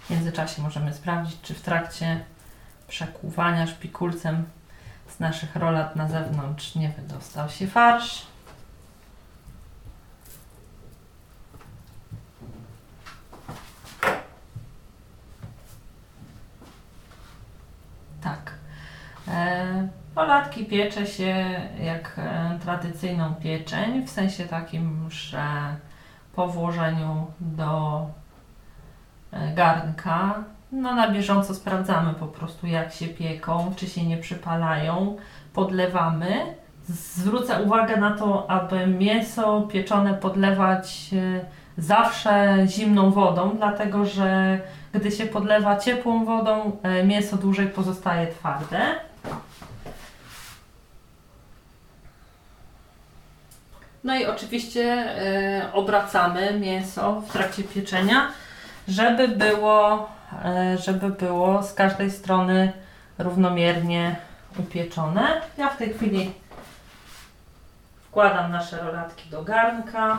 W 0.00 0.10
międzyczasie 0.10 0.62
możemy 0.62 0.94
sprawdzić, 0.94 1.40
czy 1.42 1.54
w 1.54 1.60
trakcie 1.60 2.24
przekuwania 2.88 3.66
szpikulcem 3.66 4.44
z 5.08 5.20
naszych 5.20 5.56
rolat 5.56 5.96
na 5.96 6.08
zewnątrz 6.08 6.74
nie 6.74 6.88
wydostał 6.88 7.48
się 7.48 7.66
farsz. 7.66 8.26
Tak. 18.20 18.52
E, 19.28 19.88
Rolatki 20.16 20.64
piecze 20.66 21.06
się 21.06 21.60
jak 21.80 22.14
e, 22.18 22.58
tradycyjną 22.62 23.34
pieczeń, 23.34 24.06
w 24.06 24.10
sensie 24.10 24.46
takim, 24.46 25.10
że 25.10 25.76
po 26.34 26.48
włożeniu 26.48 27.26
do 27.40 28.06
garnka, 29.54 30.44
no 30.72 30.94
na 30.94 31.10
bieżąco 31.10 31.54
sprawdzamy 31.54 32.14
po 32.14 32.26
prostu 32.26 32.66
jak 32.66 32.92
się 32.92 33.08
pieką, 33.08 33.72
czy 33.76 33.86
się 33.86 34.06
nie 34.06 34.16
przypalają, 34.16 35.16
podlewamy. 35.52 36.56
Zwrócę 36.88 37.62
uwagę 37.62 37.96
na 37.96 38.10
to, 38.10 38.50
aby 38.50 38.86
mięso 38.86 39.60
pieczone 39.60 40.14
podlewać 40.14 41.10
e, 41.12 41.44
zawsze 41.78 42.56
zimną 42.66 43.10
wodą, 43.10 43.56
dlatego 43.56 44.06
że 44.06 44.60
gdy 44.92 45.10
się 45.10 45.26
podlewa 45.26 45.76
ciepłą 45.76 46.24
wodą, 46.24 46.76
e, 46.82 47.04
mięso 47.04 47.36
dłużej 47.36 47.66
pozostaje 47.66 48.26
twarde. 48.26 48.78
No 54.04 54.16
i 54.16 54.26
oczywiście 54.26 54.84
e, 54.84 55.72
obracamy 55.72 56.60
mięso 56.60 57.20
w 57.20 57.32
trakcie 57.32 57.62
pieczenia, 57.64 58.28
żeby 58.88 59.28
było, 59.28 60.10
e, 60.44 60.78
żeby 60.78 61.10
było 61.10 61.62
z 61.62 61.74
każdej 61.74 62.10
strony 62.10 62.72
równomiernie 63.18 64.16
upieczone. 64.58 65.40
Ja 65.58 65.68
w 65.68 65.76
tej 65.76 65.94
chwili 65.94 66.32
wkładam 68.08 68.52
nasze 68.52 68.82
rolatki 68.82 69.30
do 69.30 69.42
garnka. 69.42 70.18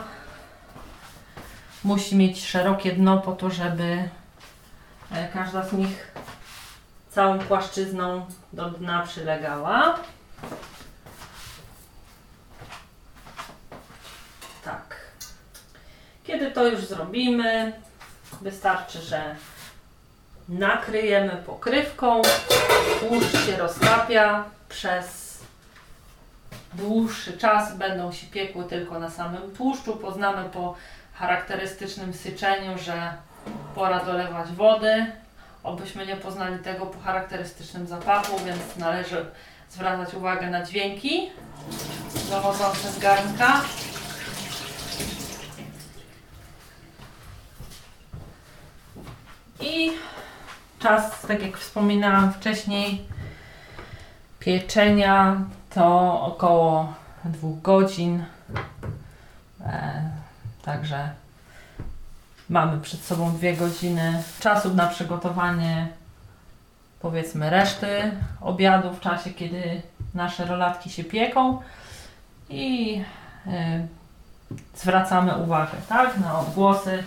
Musi 1.84 2.16
mieć 2.16 2.46
szerokie 2.46 2.92
dno 2.92 3.18
po 3.18 3.32
to, 3.32 3.50
żeby 3.50 4.08
e, 5.12 5.28
każda 5.28 5.62
z 5.62 5.72
nich 5.72 6.14
całą 7.10 7.38
płaszczyzną 7.38 8.26
do 8.52 8.70
dna 8.70 9.02
przylegała. 9.02 9.98
Tak. 14.64 14.96
Kiedy 16.24 16.50
to 16.50 16.66
już 16.66 16.84
zrobimy, 16.84 17.72
wystarczy, 18.42 19.00
że 19.00 19.36
nakryjemy 20.48 21.36
pokrywką, 21.46 22.22
tłuszcz 23.00 23.46
się 23.46 23.56
roztapia 23.56 24.44
przez 24.68 25.24
dłuższy 26.74 27.38
czas 27.38 27.76
będą 27.76 28.12
się 28.12 28.26
piekły 28.26 28.64
tylko 28.64 28.98
na 28.98 29.10
samym 29.10 29.56
tłuszczu. 29.56 29.96
Poznamy 29.96 30.48
po 30.50 30.74
charakterystycznym 31.14 32.14
syczeniu, 32.14 32.78
że 32.78 33.12
pora 33.74 34.04
dolewać 34.04 34.52
wody. 34.52 35.06
Obyśmy 35.62 36.06
nie 36.06 36.16
poznali 36.16 36.58
tego 36.58 36.86
po 36.86 37.00
charakterystycznym 37.00 37.86
zapachu, 37.86 38.38
więc 38.44 38.76
należy 38.76 39.26
zwracać 39.70 40.14
uwagę 40.14 40.50
na 40.50 40.64
dźwięki 40.64 41.30
dochodzące 42.30 42.92
z 42.92 42.98
garnka. 42.98 43.60
I 49.74 49.92
czas, 50.78 51.20
tak 51.28 51.42
jak 51.42 51.58
wspominałam 51.58 52.32
wcześniej, 52.32 53.04
pieczenia 54.38 55.36
to 55.74 56.20
około 56.22 56.94
dwóch 57.24 57.62
godzin. 57.62 58.24
E, 59.66 60.10
także 60.62 61.10
mamy 62.48 62.80
przed 62.80 63.00
sobą 63.00 63.32
dwie 63.32 63.56
godziny 63.56 64.22
czasu 64.40 64.74
na 64.74 64.86
przygotowanie 64.86 65.88
powiedzmy 67.00 67.50
reszty 67.50 68.12
obiadu 68.40 68.92
w 68.92 69.00
czasie, 69.00 69.30
kiedy 69.30 69.82
nasze 70.14 70.44
rolatki 70.44 70.90
się 70.90 71.04
pieką 71.04 71.62
i 72.48 73.02
e, 73.46 73.86
zwracamy 74.76 75.36
uwagę 75.36 75.72
tak, 75.88 76.18
na 76.18 76.40
odgłosy 76.40 77.04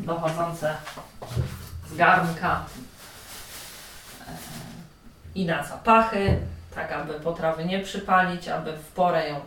dochodzące 0.00 0.74
garnka 1.94 2.64
e, 4.20 4.32
i 5.34 5.44
na 5.46 5.62
zapachy, 5.62 6.38
tak 6.74 6.92
aby 6.92 7.14
potrawy 7.14 7.64
nie 7.64 7.80
przypalić, 7.80 8.48
aby 8.48 8.72
w 8.72 8.92
porę 8.92 9.28
ją 9.28 9.40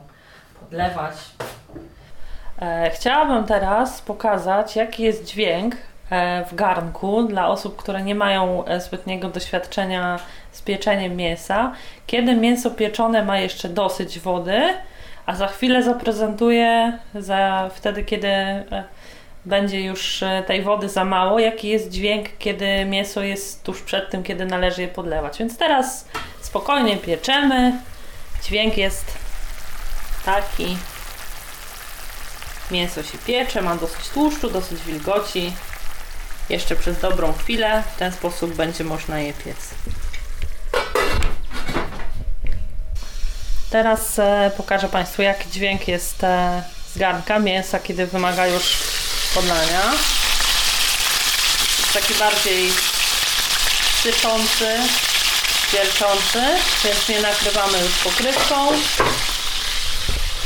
podlewać. 0.60 1.16
E, 2.62 2.90
chciałabym 2.90 3.44
teraz 3.44 4.02
pokazać, 4.02 4.76
jaki 4.76 5.04
jest 5.04 5.26
dźwięk 5.26 5.76
e, 6.10 6.46
w 6.46 6.56
garnku 6.56 7.24
dla 7.24 7.48
osób, 7.48 7.76
które 7.76 8.02
nie 8.04 8.16
mają 8.16 8.64
zbytniego 8.80 9.30
doświadczenia 9.30 10.20
z 10.52 10.62
pieczeniem 10.62 11.16
mięsa. 11.16 11.74
Kiedy 12.08 12.36
mięso 12.36 12.72
pieczone 12.72 13.24
ma 13.24 13.40
jeszcze 13.40 13.70
dosyć 13.70 14.20
wody, 14.20 14.62
a 15.26 15.36
za 15.36 15.48
chwilę 15.48 15.84
zaprezentuję, 15.84 17.00
za, 17.16 17.70
wtedy 17.74 18.04
kiedy 18.04 18.30
będzie 19.46 19.82
już 19.82 20.24
e, 20.24 20.44
tej 20.48 20.62
wody 20.62 20.90
za 20.90 21.06
mało, 21.06 21.40
jaki 21.40 21.68
jest 21.68 21.90
dźwięk, 21.90 22.30
kiedy 22.40 22.86
mięso 22.86 23.22
jest 23.22 23.64
tuż 23.64 23.82
przed 23.82 24.10
tym, 24.10 24.24
kiedy 24.24 24.46
należy 24.46 24.82
je 24.82 24.88
podlewać. 24.88 25.38
Więc 25.40 25.58
teraz 25.58 26.06
spokojnie 26.42 26.98
pieczemy. 26.98 27.74
Dźwięk 28.44 28.78
jest 28.78 29.06
taki. 30.26 30.78
Mięso 32.72 33.04
się 33.04 33.18
piecze, 33.18 33.62
ma 33.62 33.76
dosyć 33.76 34.10
tłuszczu, 34.10 34.50
dosyć 34.50 34.82
wilgoci. 34.82 35.54
Jeszcze 36.50 36.76
przez 36.76 37.00
dobrą 37.00 37.34
chwilę. 37.34 37.84
W 37.96 38.00
ten 38.00 38.12
sposób 38.12 38.54
będzie 38.54 38.84
można 38.84 39.20
je 39.20 39.34
piec. 39.34 39.70
Teraz 43.70 44.20
e, 44.20 44.52
pokażę 44.58 44.90
Państwu, 44.90 45.22
jaki 45.22 45.50
dźwięk 45.50 45.88
jest 45.88 46.24
e, 46.24 46.64
z 46.94 46.98
garnka 46.98 47.40
mięsa, 47.40 47.80
kiedy 47.80 48.06
wymaga 48.08 48.48
już 48.48 48.99
podlania. 49.34 49.92
Jest 51.80 51.94
taki 51.94 52.14
bardziej 52.14 52.72
syczący, 54.04 54.78
wierczący, 55.74 56.42
więc 56.84 57.10
nie 57.10 57.20
nakrywamy 57.22 57.78
już 57.80 57.92
pokrywką, 57.92 58.72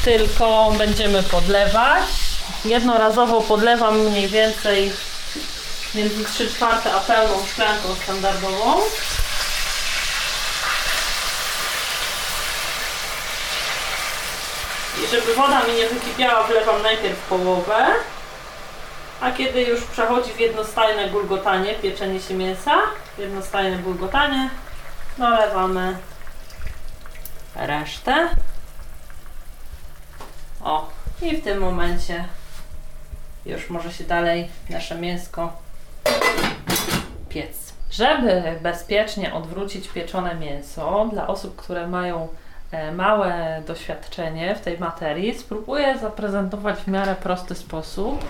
tylko 0.03 0.71
będziemy 0.77 1.23
podlewać. 1.23 2.03
Jednorazowo 2.65 3.41
podlewam 3.41 3.99
mniej 3.99 4.27
więcej 4.27 4.93
między 5.95 6.25
3 6.25 6.49
czwarte 6.49 6.93
a 6.93 6.99
pełną 6.99 7.45
szklanką 7.51 7.95
standardową. 8.03 8.81
I 15.03 15.07
żeby 15.07 15.35
woda 15.35 15.63
mi 15.63 15.73
nie 15.73 15.87
wykipiała, 15.87 16.43
wlewam 16.43 16.81
najpierw 16.81 17.19
połowę. 17.19 17.85
A 19.23 19.31
kiedy 19.31 19.61
już 19.63 19.83
przechodzi 19.83 20.31
w 20.31 20.39
jednostajne 20.39 21.07
bulgotanie, 21.07 21.73
pieczenie 21.73 22.19
się 22.19 22.33
mięsa, 22.33 22.75
jednostajne 23.17 23.77
bulgotanie, 23.77 24.49
dolewamy 25.17 25.97
resztę. 27.55 28.29
O, 30.63 30.89
i 31.21 31.37
w 31.37 31.43
tym 31.43 31.59
momencie 31.59 32.25
już 33.45 33.69
może 33.69 33.93
się 33.93 34.03
dalej 34.03 34.49
nasze 34.69 34.95
mięsko 34.95 35.53
piec. 37.29 37.73
Żeby 37.91 38.59
bezpiecznie 38.61 39.33
odwrócić 39.33 39.87
pieczone 39.87 40.35
mięso, 40.35 41.09
dla 41.11 41.27
osób, 41.27 41.55
które 41.55 41.87
mają 41.87 42.27
e, 42.71 42.91
małe 42.91 43.61
doświadczenie 43.67 44.55
w 44.55 44.61
tej 44.61 44.79
materii, 44.79 45.39
spróbuję 45.39 45.97
zaprezentować 45.97 46.79
w 46.79 46.87
miarę 46.87 47.15
prosty 47.15 47.55
sposób. 47.55 48.25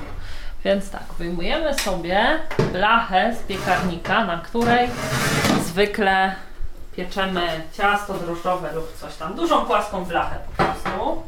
Więc 0.66 0.90
tak, 0.90 1.04
wyjmujemy 1.18 1.74
sobie 1.74 2.40
blachę 2.72 3.36
z 3.36 3.40
piekarnika, 3.40 4.26
na 4.26 4.38
której 4.38 4.90
zwykle 5.62 6.36
pieczemy 6.96 7.62
ciasto 7.74 8.14
drożdżowe 8.14 8.74
lub 8.74 8.98
coś 8.98 9.16
tam. 9.16 9.36
Dużą 9.36 9.66
płaską 9.66 10.06
blachę 10.06 10.36
po 10.48 10.64
prostu. 10.64 11.24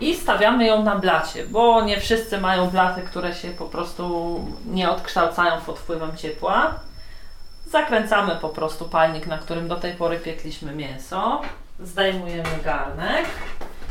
I 0.00 0.16
stawiamy 0.16 0.66
ją 0.66 0.82
na 0.82 0.96
blacie, 0.96 1.46
bo 1.46 1.82
nie 1.82 2.00
wszyscy 2.00 2.40
mają 2.40 2.70
blaty, 2.70 3.02
które 3.02 3.34
się 3.34 3.50
po 3.50 3.64
prostu 3.64 4.44
nie 4.66 4.90
odkształcają 4.90 5.60
pod 5.60 5.78
wpływem 5.78 6.16
ciepła. 6.16 6.74
Zakręcamy 7.66 8.36
po 8.36 8.48
prostu 8.48 8.88
palnik, 8.88 9.26
na 9.26 9.38
którym 9.38 9.68
do 9.68 9.76
tej 9.76 9.92
pory 9.92 10.18
piekliśmy 10.18 10.74
mięso. 10.74 11.40
Zdejmujemy 11.80 12.58
garnek 12.64 13.26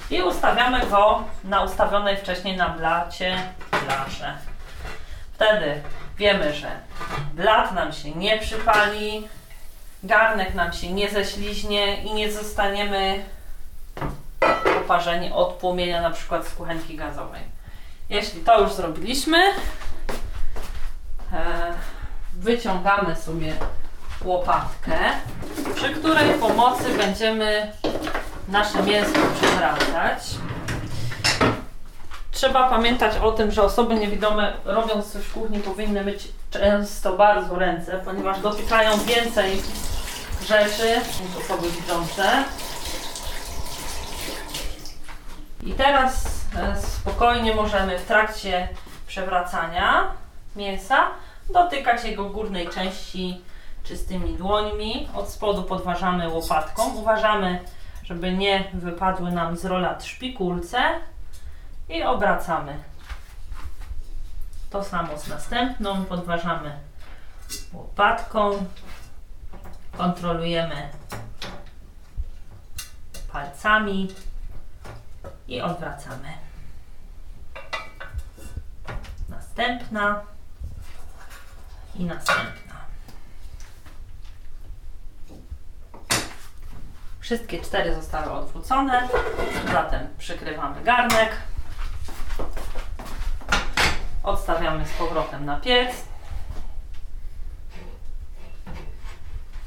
i 0.10 0.22
ustawiamy 0.22 0.86
go 0.86 1.24
na 1.43 1.63
ustawionej 1.63 2.17
wcześniej 2.17 2.58
na 2.58 2.70
blacie 2.70 3.43
blasze. 3.86 4.38
Wtedy 5.34 5.82
wiemy, 6.17 6.54
że 6.54 6.67
blat 7.34 7.72
nam 7.72 7.93
się 7.93 8.12
nie 8.12 8.38
przypali, 8.38 9.28
garnek 10.04 10.54
nam 10.54 10.74
się 10.74 10.93
nie 10.93 11.10
ześliźnie 11.10 12.04
i 12.04 12.13
nie 12.13 12.32
zostaniemy 12.32 13.26
poparzeni 14.63 15.32
od 15.32 15.54
płomienia 15.54 16.02
na 16.02 16.12
przykład 16.12 16.48
z 16.48 16.54
kuchenki 16.54 16.96
gazowej. 16.96 17.41
Jeśli 18.10 18.41
to 18.41 18.62
już 18.62 18.74
zrobiliśmy, 18.74 19.38
e, 21.34 21.74
wyciągamy 22.34 23.15
sobie 23.15 23.54
łopatkę, 24.22 24.98
przy 25.76 25.89
której 25.89 26.34
pomocy 26.34 26.98
będziemy 26.98 27.72
nasze 28.48 28.84
mięso 28.84 29.20
przewracać. 29.42 30.24
Trzeba 32.32 32.70
pamiętać 32.70 33.18
o 33.18 33.32
tym, 33.32 33.52
że 33.52 33.64
osoby 33.64 33.96
niewidome 33.96 34.54
robiąc 34.66 35.12
coś 35.12 35.24
w 35.24 35.34
kuchni 35.34 35.60
powinny 35.60 36.04
myć 36.04 36.28
często 36.52 37.14
bardzo 37.14 37.56
ręce, 37.56 38.02
ponieważ 38.06 38.40
dotykają 38.40 38.98
więcej 38.98 39.62
rzeczy 40.48 41.02
niż 41.22 41.46
osoby 41.46 41.70
widzące. 41.70 42.44
I 45.64 45.74
teraz 45.74 46.26
e, 46.56 46.82
spokojnie 46.82 47.56
możemy 47.56 48.00
w 48.00 48.06
trakcie 48.06 48.68
przewracania 49.08 50.12
mięsa 50.56 51.08
dotykać 51.50 52.04
jego 52.04 52.26
górnej 52.26 52.70
części 52.70 53.42
czystymi 53.84 54.34
dłońmi. 54.34 55.08
Od 55.16 55.30
spodu 55.30 55.64
podważamy 55.64 56.30
łopatką. 56.30 56.96
Uważamy, 56.96 57.60
żeby 58.08 58.34
nie 58.34 58.72
wypadły 58.74 59.32
nam 59.32 59.58
z 59.58 59.65
rolat 59.65 60.06
szpikulce 60.06 60.80
i 61.89 62.04
obracamy. 62.04 62.78
To 64.70 64.84
samo 64.84 65.17
z 65.17 65.28
następną. 65.28 66.06
Podważamy 66.06 66.80
łopatką. 67.74 68.65
Kontrolujemy 69.98 70.89
palcami 73.32 74.08
i 75.48 75.62
odwracamy. 75.62 76.34
Następna 79.30 80.22
i 81.96 82.04
następna. 82.04 82.67
Wszystkie 87.28 87.62
cztery 87.62 87.96
zostały 87.96 88.32
odwrócone, 88.32 89.10
zatem 89.72 90.08
przykrywamy 90.18 90.84
garnek. 90.84 91.32
Odstawiamy 94.24 94.86
z 94.86 94.92
powrotem 94.92 95.46
na 95.46 95.60
piec. 95.60 95.92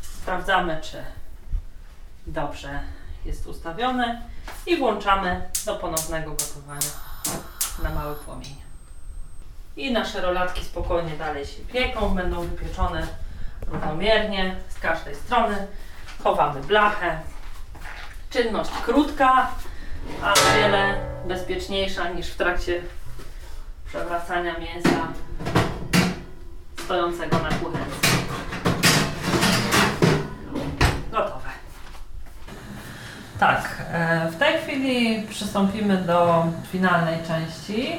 Sprawdzamy, 0.03 0.81
czy 0.83 1.05
dobrze 2.27 2.81
jest 3.25 3.47
ustawione 3.47 4.23
i 4.67 4.77
włączamy 4.77 5.49
do 5.67 5.77
ponownego 5.77 6.31
gotowania 6.31 6.91
na 7.83 7.91
mały 7.91 8.17
płomień. 8.17 8.57
I 9.77 9.93
nasze 9.93 10.21
rolatki 10.21 10.65
spokojnie 10.65 11.17
dalej 11.17 11.47
się 11.47 11.63
pieką, 11.63 12.15
będą 12.15 12.41
wypieczone 12.41 13.07
równomiernie 13.67 14.57
z 14.69 14.79
każdej 14.79 15.15
strony. 15.15 15.67
Chowamy 16.23 16.61
blachę. 16.61 17.21
Czynność 18.31 18.71
krótka, 18.85 19.49
ale 20.23 20.61
wiele 20.61 20.95
bezpieczniejsza 21.29 22.09
niż 22.09 22.27
w 22.27 22.37
trakcie 22.37 22.83
przewracania 23.87 24.59
mięsa 24.59 25.09
stojącego 26.85 27.39
na 27.39 27.49
kuchence. 27.49 27.97
Gotowe. 31.11 31.49
Tak, 33.41 33.83
e, 33.93 34.31
w 34.31 34.37
tej 34.37 34.59
chwili 34.59 35.27
przystąpimy 35.29 35.97
do 35.97 36.47
finalnej 36.73 37.19
części, 37.27 37.99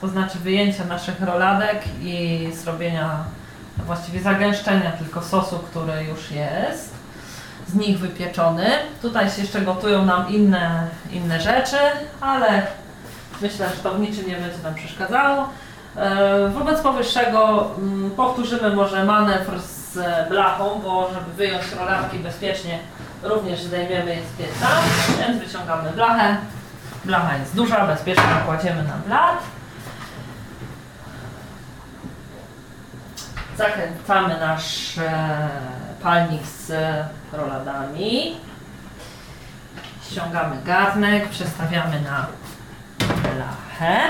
to 0.00 0.08
znaczy 0.08 0.38
wyjęcia 0.38 0.84
naszych 0.84 1.20
roladek 1.20 1.82
i 2.02 2.48
zrobienia, 2.52 3.24
właściwie 3.86 4.20
zagęszczenia 4.20 4.92
tylko 4.92 5.22
sosu, 5.22 5.58
który 5.58 6.04
już 6.04 6.30
jest 6.30 6.95
z 7.68 7.74
nich 7.74 7.98
wypieczony. 7.98 8.66
Tutaj 9.02 9.30
się 9.30 9.40
jeszcze 9.42 9.60
gotują 9.60 10.04
nam 10.04 10.28
inne, 10.28 10.86
inne 11.12 11.40
rzeczy, 11.40 11.76
ale 12.20 12.62
myślę, 13.42 13.68
że 13.76 13.82
to 13.82 13.94
w 13.94 14.00
niczym 14.00 14.28
nie 14.28 14.36
będzie 14.36 14.62
nam 14.62 14.74
przeszkadzało. 14.74 15.48
E, 15.96 16.48
Wobec 16.48 16.80
powyższego 16.80 17.70
mm, 17.78 18.10
powtórzymy 18.10 18.74
może 18.74 19.04
manewr 19.04 19.60
z 19.60 19.98
blachą, 20.28 20.80
bo 20.84 21.10
żeby 21.14 21.32
wyjąć 21.32 21.72
rolatki 21.78 22.18
bezpiecznie 22.18 22.78
również 23.22 23.62
zdejmiemy 23.62 24.14
je 24.16 24.22
z 24.22 24.38
pieca, 24.38 24.66
więc 25.18 25.44
wyciągamy 25.44 25.90
blachę. 25.90 26.36
Blacha 27.04 27.36
jest 27.36 27.54
duża, 27.54 27.86
bezpiecznie 27.86 28.24
kładziemy 28.46 28.82
na 28.82 28.94
blat. 29.06 29.38
Zakręcamy 33.56 34.40
nasz 34.40 34.98
e, 34.98 35.48
palnik 36.02 36.42
z 36.46 36.72
roladami. 37.36 38.36
Ściągamy 40.10 40.56
garnek, 40.64 41.28
przestawiamy 41.28 42.00
na 42.00 42.26
blachę. 42.98 44.00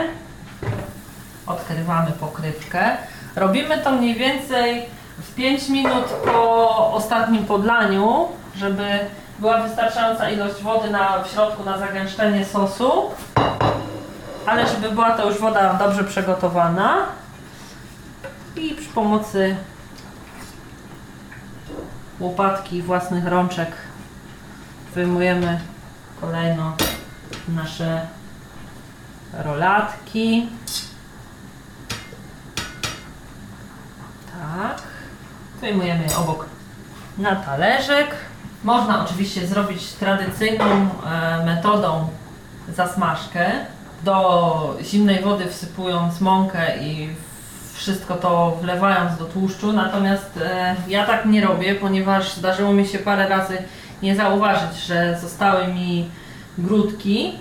Odkrywamy 1.46 2.10
pokrywkę. 2.12 2.96
Robimy 3.36 3.78
to 3.78 3.92
mniej 3.92 4.14
więcej 4.14 4.86
w 5.18 5.34
5 5.34 5.68
minut 5.68 6.04
po 6.04 6.92
ostatnim 6.92 7.44
podlaniu, 7.44 8.28
żeby 8.56 8.98
była 9.38 9.62
wystarczająca 9.62 10.30
ilość 10.30 10.62
wody 10.62 10.90
na, 10.90 11.22
w 11.22 11.30
środku 11.30 11.64
na 11.64 11.78
zagęszczenie 11.78 12.44
sosu, 12.44 13.10
ale 14.46 14.66
żeby 14.68 14.90
była 14.90 15.10
to 15.10 15.28
już 15.28 15.38
woda 15.38 15.74
dobrze 15.74 16.04
przygotowana. 16.04 16.96
I 18.56 18.74
przy 18.74 18.88
pomocy 18.88 19.56
łopatki 22.20 22.82
własnych 22.82 23.26
rączek 23.26 23.70
wyjmujemy 24.94 25.60
kolejno 26.20 26.76
nasze 27.48 28.06
rolatki. 29.32 30.48
Tak. 34.32 34.82
Wyjmujemy 35.60 36.04
je 36.04 36.16
obok 36.16 36.46
na 37.18 37.36
talerzyk. 37.36 38.14
Można 38.64 39.04
oczywiście 39.04 39.46
zrobić 39.46 39.92
tradycyjną 39.92 40.64
e, 40.64 41.44
metodą 41.44 42.08
zasmażkę. 42.68 43.50
Do 44.02 44.76
zimnej 44.82 45.22
wody 45.22 45.50
wsypując 45.50 46.20
mąkę 46.20 46.78
i 46.78 47.14
wszystko 47.76 48.14
to 48.14 48.58
wlewając 48.62 49.18
do 49.18 49.24
tłuszczu. 49.24 49.72
Natomiast 49.72 50.36
e, 50.42 50.76
ja 50.88 51.06
tak 51.06 51.26
nie 51.26 51.40
robię, 51.40 51.74
ponieważ 51.74 52.34
zdarzyło 52.34 52.72
mi 52.72 52.86
się 52.86 52.98
parę 52.98 53.28
razy 53.28 53.58
nie 54.02 54.16
zauważyć, 54.16 54.86
że 54.86 55.18
zostały 55.20 55.68
mi 55.68 56.08
grudki. 56.58 57.32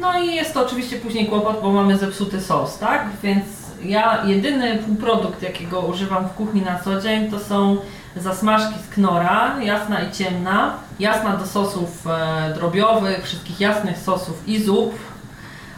No 0.00 0.18
i 0.18 0.34
jest 0.34 0.54
to 0.54 0.66
oczywiście 0.66 0.96
później 0.96 1.26
kłopot, 1.26 1.62
bo 1.62 1.72
mamy 1.72 1.98
zepsuty 1.98 2.40
sos, 2.40 2.78
tak? 2.78 3.06
Więc 3.22 3.44
ja 3.84 4.24
jedyny 4.24 4.78
półprodukt, 4.78 5.42
jakiego 5.42 5.80
używam 5.80 6.28
w 6.28 6.32
kuchni 6.32 6.62
na 6.62 6.78
co 6.78 7.00
dzień, 7.00 7.30
to 7.30 7.38
są 7.38 7.76
zasmażki 8.16 8.74
z 8.88 8.94
knora, 8.94 9.56
jasna 9.62 10.00
i 10.00 10.12
ciemna. 10.12 10.74
Jasna 10.98 11.36
do 11.36 11.46
sosów 11.46 12.06
e, 12.06 12.54
drobiowych, 12.54 13.24
wszystkich 13.24 13.60
jasnych 13.60 13.98
sosów 13.98 14.48
i 14.48 14.62
zup. 14.62 14.94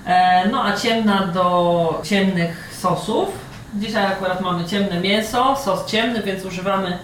E, 0.07 0.49
no 0.49 0.65
a 0.65 0.77
ciemna 0.77 1.27
do 1.27 2.01
ciemnych 2.05 2.75
sosów. 2.81 3.44
Dzisiaj 3.75 4.07
akurat 4.07 4.41
mamy 4.41 4.65
ciemne 4.65 5.01
mięso, 5.01 5.57
sos 5.57 5.87
ciemny, 5.87 6.23
więc 6.23 6.45
używamy 6.45 6.99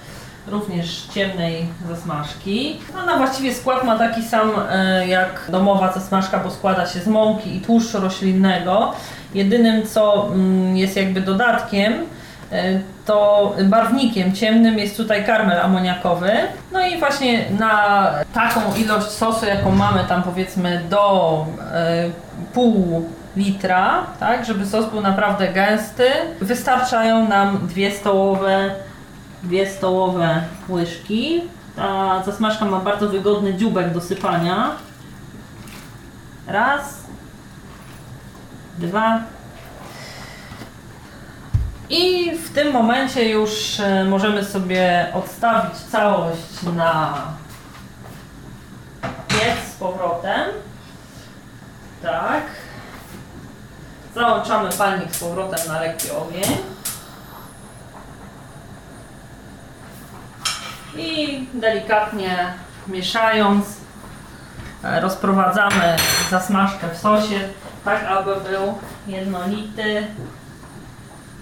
również 0.47 1.07
ciemnej 1.15 1.67
zasmażki. 1.89 2.79
No, 2.95 3.07
no 3.07 3.17
właściwie 3.19 3.55
skład 3.55 3.85
ma 3.85 3.99
taki 3.99 4.23
sam 4.23 4.51
e, 4.71 5.09
jak 5.09 5.47
domowa 5.49 5.93
zasmażka, 5.93 6.39
bo 6.39 6.51
składa 6.51 6.87
się 6.87 7.01
z 7.01 7.07
mąki 7.07 7.57
i 7.57 7.61
tłuszczu 7.61 8.01
roślinnego. 8.01 8.93
Jedynym 9.35 9.87
co 9.87 10.27
mm, 10.27 10.77
jest 10.77 10.97
jakby 10.97 11.21
dodatkiem, 11.21 11.93
e, 12.53 12.81
to 13.07 13.53
barwnikiem 13.65 14.33
ciemnym 14.33 14.79
jest 14.79 14.97
tutaj 14.97 15.25
karmel 15.25 15.61
amoniakowy. 15.61 16.31
No 16.73 16.87
i 16.87 16.99
właśnie 16.99 17.45
na 17.59 18.07
taką 18.35 18.61
ilość 18.75 19.09
sosu, 19.09 19.47
jaką 19.47 19.71
mamy 19.73 20.05
tam 20.09 20.23
powiedzmy 20.23 20.83
do 20.91 21.47
e, 21.73 22.11
pół 22.53 23.05
litra, 23.37 24.07
tak, 24.21 24.45
żeby 24.45 24.66
sos 24.66 24.90
był 24.90 25.01
naprawdę 25.01 25.49
gęsty, 25.53 26.11
wystarczają 26.40 27.29
nam 27.29 27.66
dwie 27.66 27.90
stołowe 27.90 28.71
dwie 29.43 29.71
stołowe 29.71 30.43
łyżki. 30.69 31.43
Ta 31.77 32.23
zasmażka 32.23 32.64
ma 32.64 32.81
bardzo 32.81 33.09
wygodny 33.09 33.55
dziubek 33.55 33.93
do 33.93 34.01
sypania. 34.01 34.71
Raz, 36.47 37.05
dwa. 38.79 39.21
I 41.90 42.31
w 42.37 42.55
tym 42.55 42.73
momencie 42.73 43.29
już 43.29 43.81
e, 43.81 44.05
możemy 44.05 44.45
sobie 44.45 45.07
odstawić 45.14 45.75
całość 45.79 46.62
na 46.77 47.14
piec 49.29 49.75
z 49.75 49.75
powrotem. 49.75 50.49
Tak. 52.03 52.43
Załączamy 54.14 54.70
palnik 54.79 55.14
z 55.14 55.18
powrotem 55.18 55.68
na 55.68 55.81
lekki 55.81 56.11
ogień. 56.11 56.70
i 60.96 61.46
delikatnie 61.55 62.55
mieszając 62.88 63.66
e, 64.85 65.01
rozprowadzamy 65.01 65.96
zasmażkę 66.31 66.88
w 66.94 66.99
sosie, 66.99 67.40
tak 67.85 68.05
aby 68.05 68.35
był 68.51 68.79
jednolity 69.07 70.07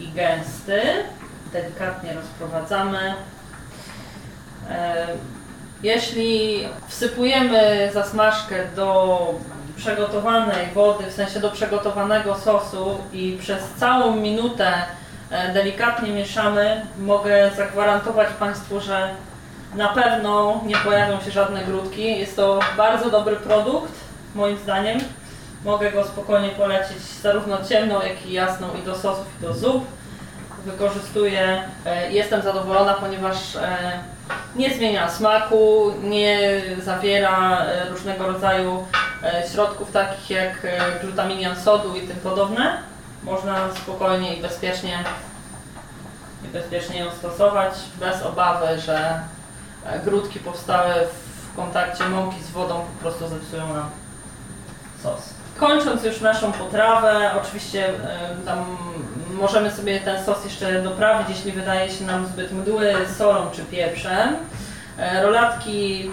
i 0.00 0.09
gęsty. 0.12 0.81
Delikatnie 1.52 2.14
rozprowadzamy. 2.14 3.14
E, 4.70 5.07
Jeśli 5.83 6.68
wsypujemy 6.88 7.90
zasmażkę 7.94 8.57
do 8.76 9.18
przygotowanej 9.79 10.67
wody, 10.75 11.05
w 11.11 11.12
sensie 11.12 11.41
do 11.41 11.51
przygotowanego 11.51 12.35
sosu 12.35 12.99
i 13.12 13.38
przez 13.41 13.62
całą 13.77 14.17
minutę 14.17 14.73
e, 15.31 15.53
delikatnie 15.53 16.12
mieszamy, 16.12 16.87
mogę 16.99 17.51
zagwarantować 17.57 18.29
Państwu, 18.38 18.81
że 18.81 19.11
na 19.75 19.88
pewno 19.88 20.61
nie 20.67 20.77
pojawią 20.77 21.21
się 21.21 21.31
żadne 21.31 21.64
grudki. 21.64 22.19
Jest 22.19 22.37
to 22.37 22.61
bardzo 22.77 23.11
dobry 23.11 23.37
produkt, 23.37 23.93
moim 24.35 24.59
zdaniem. 24.59 24.99
Mogę 25.64 25.93
go 25.93 26.05
spokojnie 26.05 26.49
polecić 26.49 26.99
zarówno 27.23 27.64
ciemną, 27.69 28.03
jak 28.03 28.27
i 28.27 28.33
jasną 28.33 28.67
i 28.83 28.87
do 28.87 28.95
sosów, 28.95 29.27
i 29.38 29.43
do 29.43 29.55
zup. 29.55 29.85
Wykorzystuję, 30.64 31.62
e, 31.87 32.12
jestem 32.12 32.43
zadowolona, 32.43 32.95
ponieważ 32.95 33.57
e, 33.57 33.79
nie 34.57 34.75
zmienia 34.75 35.11
smaku, 35.11 35.93
nie 36.03 36.61
zawiera 36.83 37.67
różnego 37.91 38.27
rodzaju 38.27 38.87
środków 39.52 39.92
takich 39.92 40.31
jak 40.31 40.64
e, 40.64 41.00
glutaminian 41.00 41.57
sodu 41.57 41.96
i 41.96 42.09
tym 42.09 42.16
podobne. 42.16 42.78
Można 43.22 43.74
spokojnie 43.74 44.37
i 44.37 44.42
bezpiecznie, 44.42 45.04
i 46.44 46.48
bezpiecznie 46.48 46.98
ją 47.00 47.11
stosować 47.11 47.74
bez 48.00 48.22
obawy, 48.22 48.81
że 48.81 49.20
e, 49.87 49.98
grudki 49.98 50.38
powstałe 50.38 50.94
w 51.07 51.57
kontakcie 51.57 52.09
mąki 52.09 52.42
z 52.42 52.50
wodą 52.50 52.74
po 52.74 53.00
prostu 53.00 53.28
zepsują 53.28 53.74
nam 53.74 53.90
sos. 55.02 55.35
Kończąc 55.57 56.04
już 56.04 56.20
naszą 56.20 56.52
potrawę, 56.52 57.31
oczywiście 57.42 57.88
e, 57.88 57.94
tam 58.44 58.64
możemy 59.33 59.70
sobie 59.70 60.00
ten 60.00 60.24
sos 60.24 60.44
jeszcze 60.44 60.83
doprawić, 60.83 61.28
jeśli 61.28 61.52
wydaje 61.52 61.90
się 61.90 62.04
nam 62.04 62.26
zbyt 62.26 62.52
mdły, 62.52 62.94
solą 63.18 63.50
czy 63.50 63.64
pieprzem. 63.64 64.37
E, 64.98 65.22
Rolatki 65.22 66.11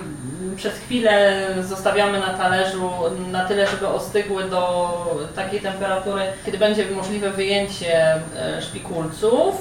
przez 0.56 0.74
chwilę 0.74 1.48
zostawiamy 1.62 2.20
na 2.20 2.34
talerzu 2.34 2.92
na 3.32 3.46
tyle, 3.46 3.68
żeby 3.68 3.88
ostygły 3.88 4.50
do 4.50 4.92
takiej 5.36 5.62
temperatury, 5.62 6.22
kiedy 6.46 6.58
będzie 6.58 6.92
możliwe 6.92 7.30
wyjęcie 7.30 8.16
e, 8.16 8.62
szpikulców. 8.62 9.56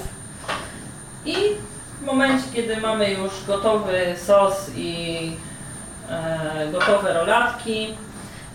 I 1.25 1.37
w 2.01 2.05
momencie, 2.05 2.45
kiedy 2.55 2.77
mamy 2.77 3.11
już 3.13 3.33
gotowy 3.47 4.15
sos 4.27 4.71
i 4.77 5.37
e, 6.11 6.69
gotowe 6.73 7.15
rolatki, 7.15 7.95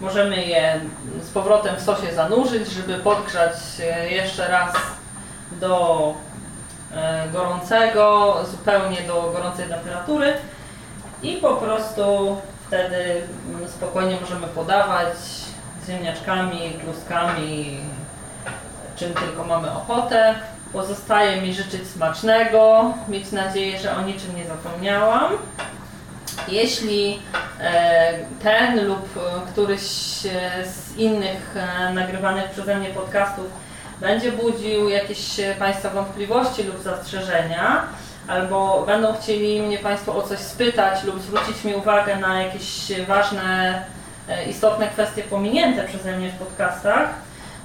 możemy 0.01 0.45
je 0.45 0.79
z 1.21 1.29
powrotem 1.29 1.75
w 1.75 1.81
sosie 1.81 2.13
zanurzyć, 2.13 2.67
żeby 2.67 2.95
podgrzać 2.95 3.53
e, 3.79 4.09
jeszcze 4.11 4.47
raz 4.47 4.73
do 5.51 6.13
gorącego, 7.33 8.35
zupełnie 8.51 9.01
do 9.01 9.31
gorącej 9.35 9.69
temperatury 9.69 10.33
i 11.23 11.37
po 11.37 11.55
prostu 11.55 12.37
wtedy 12.67 13.21
spokojnie 13.67 14.17
możemy 14.21 14.47
podawać 14.47 15.15
ziemniaczkami, 15.87 16.79
kluskami, 16.83 17.77
czym 18.95 19.13
tylko 19.13 19.43
mamy 19.43 19.71
ochotę. 19.71 20.35
Pozostaje 20.73 21.41
mi 21.41 21.53
życzyć 21.53 21.87
smacznego, 21.87 22.93
mieć 23.07 23.31
nadzieję, 23.31 23.79
że 23.79 23.95
o 23.95 24.01
niczym 24.01 24.35
nie 24.35 24.45
zapomniałam. 24.45 25.31
Jeśli 26.47 27.19
e, 27.59 28.13
ten 28.43 28.87
lub 28.87 29.19
któryś 29.51 29.81
z 30.63 30.97
innych 30.97 31.55
e, 31.57 31.93
nagrywanych 31.93 32.49
przeze 32.49 32.75
mnie 32.75 32.89
podcastów 32.89 33.45
będzie 34.01 34.31
budził 34.31 34.89
jakieś 34.89 35.39
e, 35.39 35.55
Państwa 35.59 35.89
wątpliwości 35.89 36.63
lub 36.63 36.81
zastrzeżenia, 36.83 37.83
albo 38.29 38.83
będą 38.87 39.13
chcieli 39.13 39.61
mnie 39.61 39.77
Państwo 39.77 40.15
o 40.15 40.21
coś 40.21 40.39
spytać 40.39 41.03
lub 41.03 41.21
zwrócić 41.21 41.63
mi 41.63 41.75
uwagę 41.75 42.15
na 42.15 42.43
jakieś 42.43 43.01
ważne, 43.07 43.81
e, 44.29 44.45
istotne 44.45 44.87
kwestie 44.87 45.23
pominięte 45.23 45.83
przeze 45.83 46.17
mnie 46.17 46.29
w 46.29 46.35
podcastach, 46.35 47.09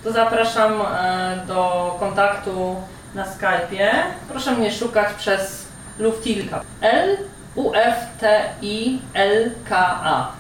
to 0.05 0.13
zapraszam 0.13 0.73
e, 0.83 1.37
do 1.47 1.97
kontaktu 2.01 2.77
na 3.15 3.25
Skype'ie. 3.25 3.91
Proszę 4.29 4.51
mnie 4.51 4.73
szukać 4.73 5.13
przez 5.13 5.67
Luftilka. 5.99 6.61
L 6.81 7.17
U 7.55 7.73
F 7.75 7.97
T 8.21 8.43
I 8.63 8.99
L 9.15 9.51
K 9.69 10.01
A. 10.03 10.31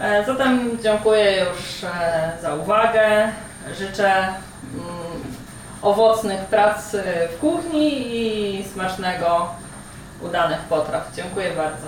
E, 0.00 0.24
Zatem 0.24 0.78
dziękuję 0.82 1.44
już 1.44 1.90
za 2.42 2.54
uwagę. 2.54 3.28
Życzę 3.78 4.12
mm, 4.12 5.11
owocnych 5.82 6.40
prac 6.40 6.94
e, 6.94 7.28
w 7.28 7.38
kuchni 7.38 8.16
i 8.16 8.64
smacznego, 8.72 9.48
udanych 10.20 10.58
potraw. 10.58 11.14
Dziękuję 11.16 11.52
bardzo. 11.56 11.86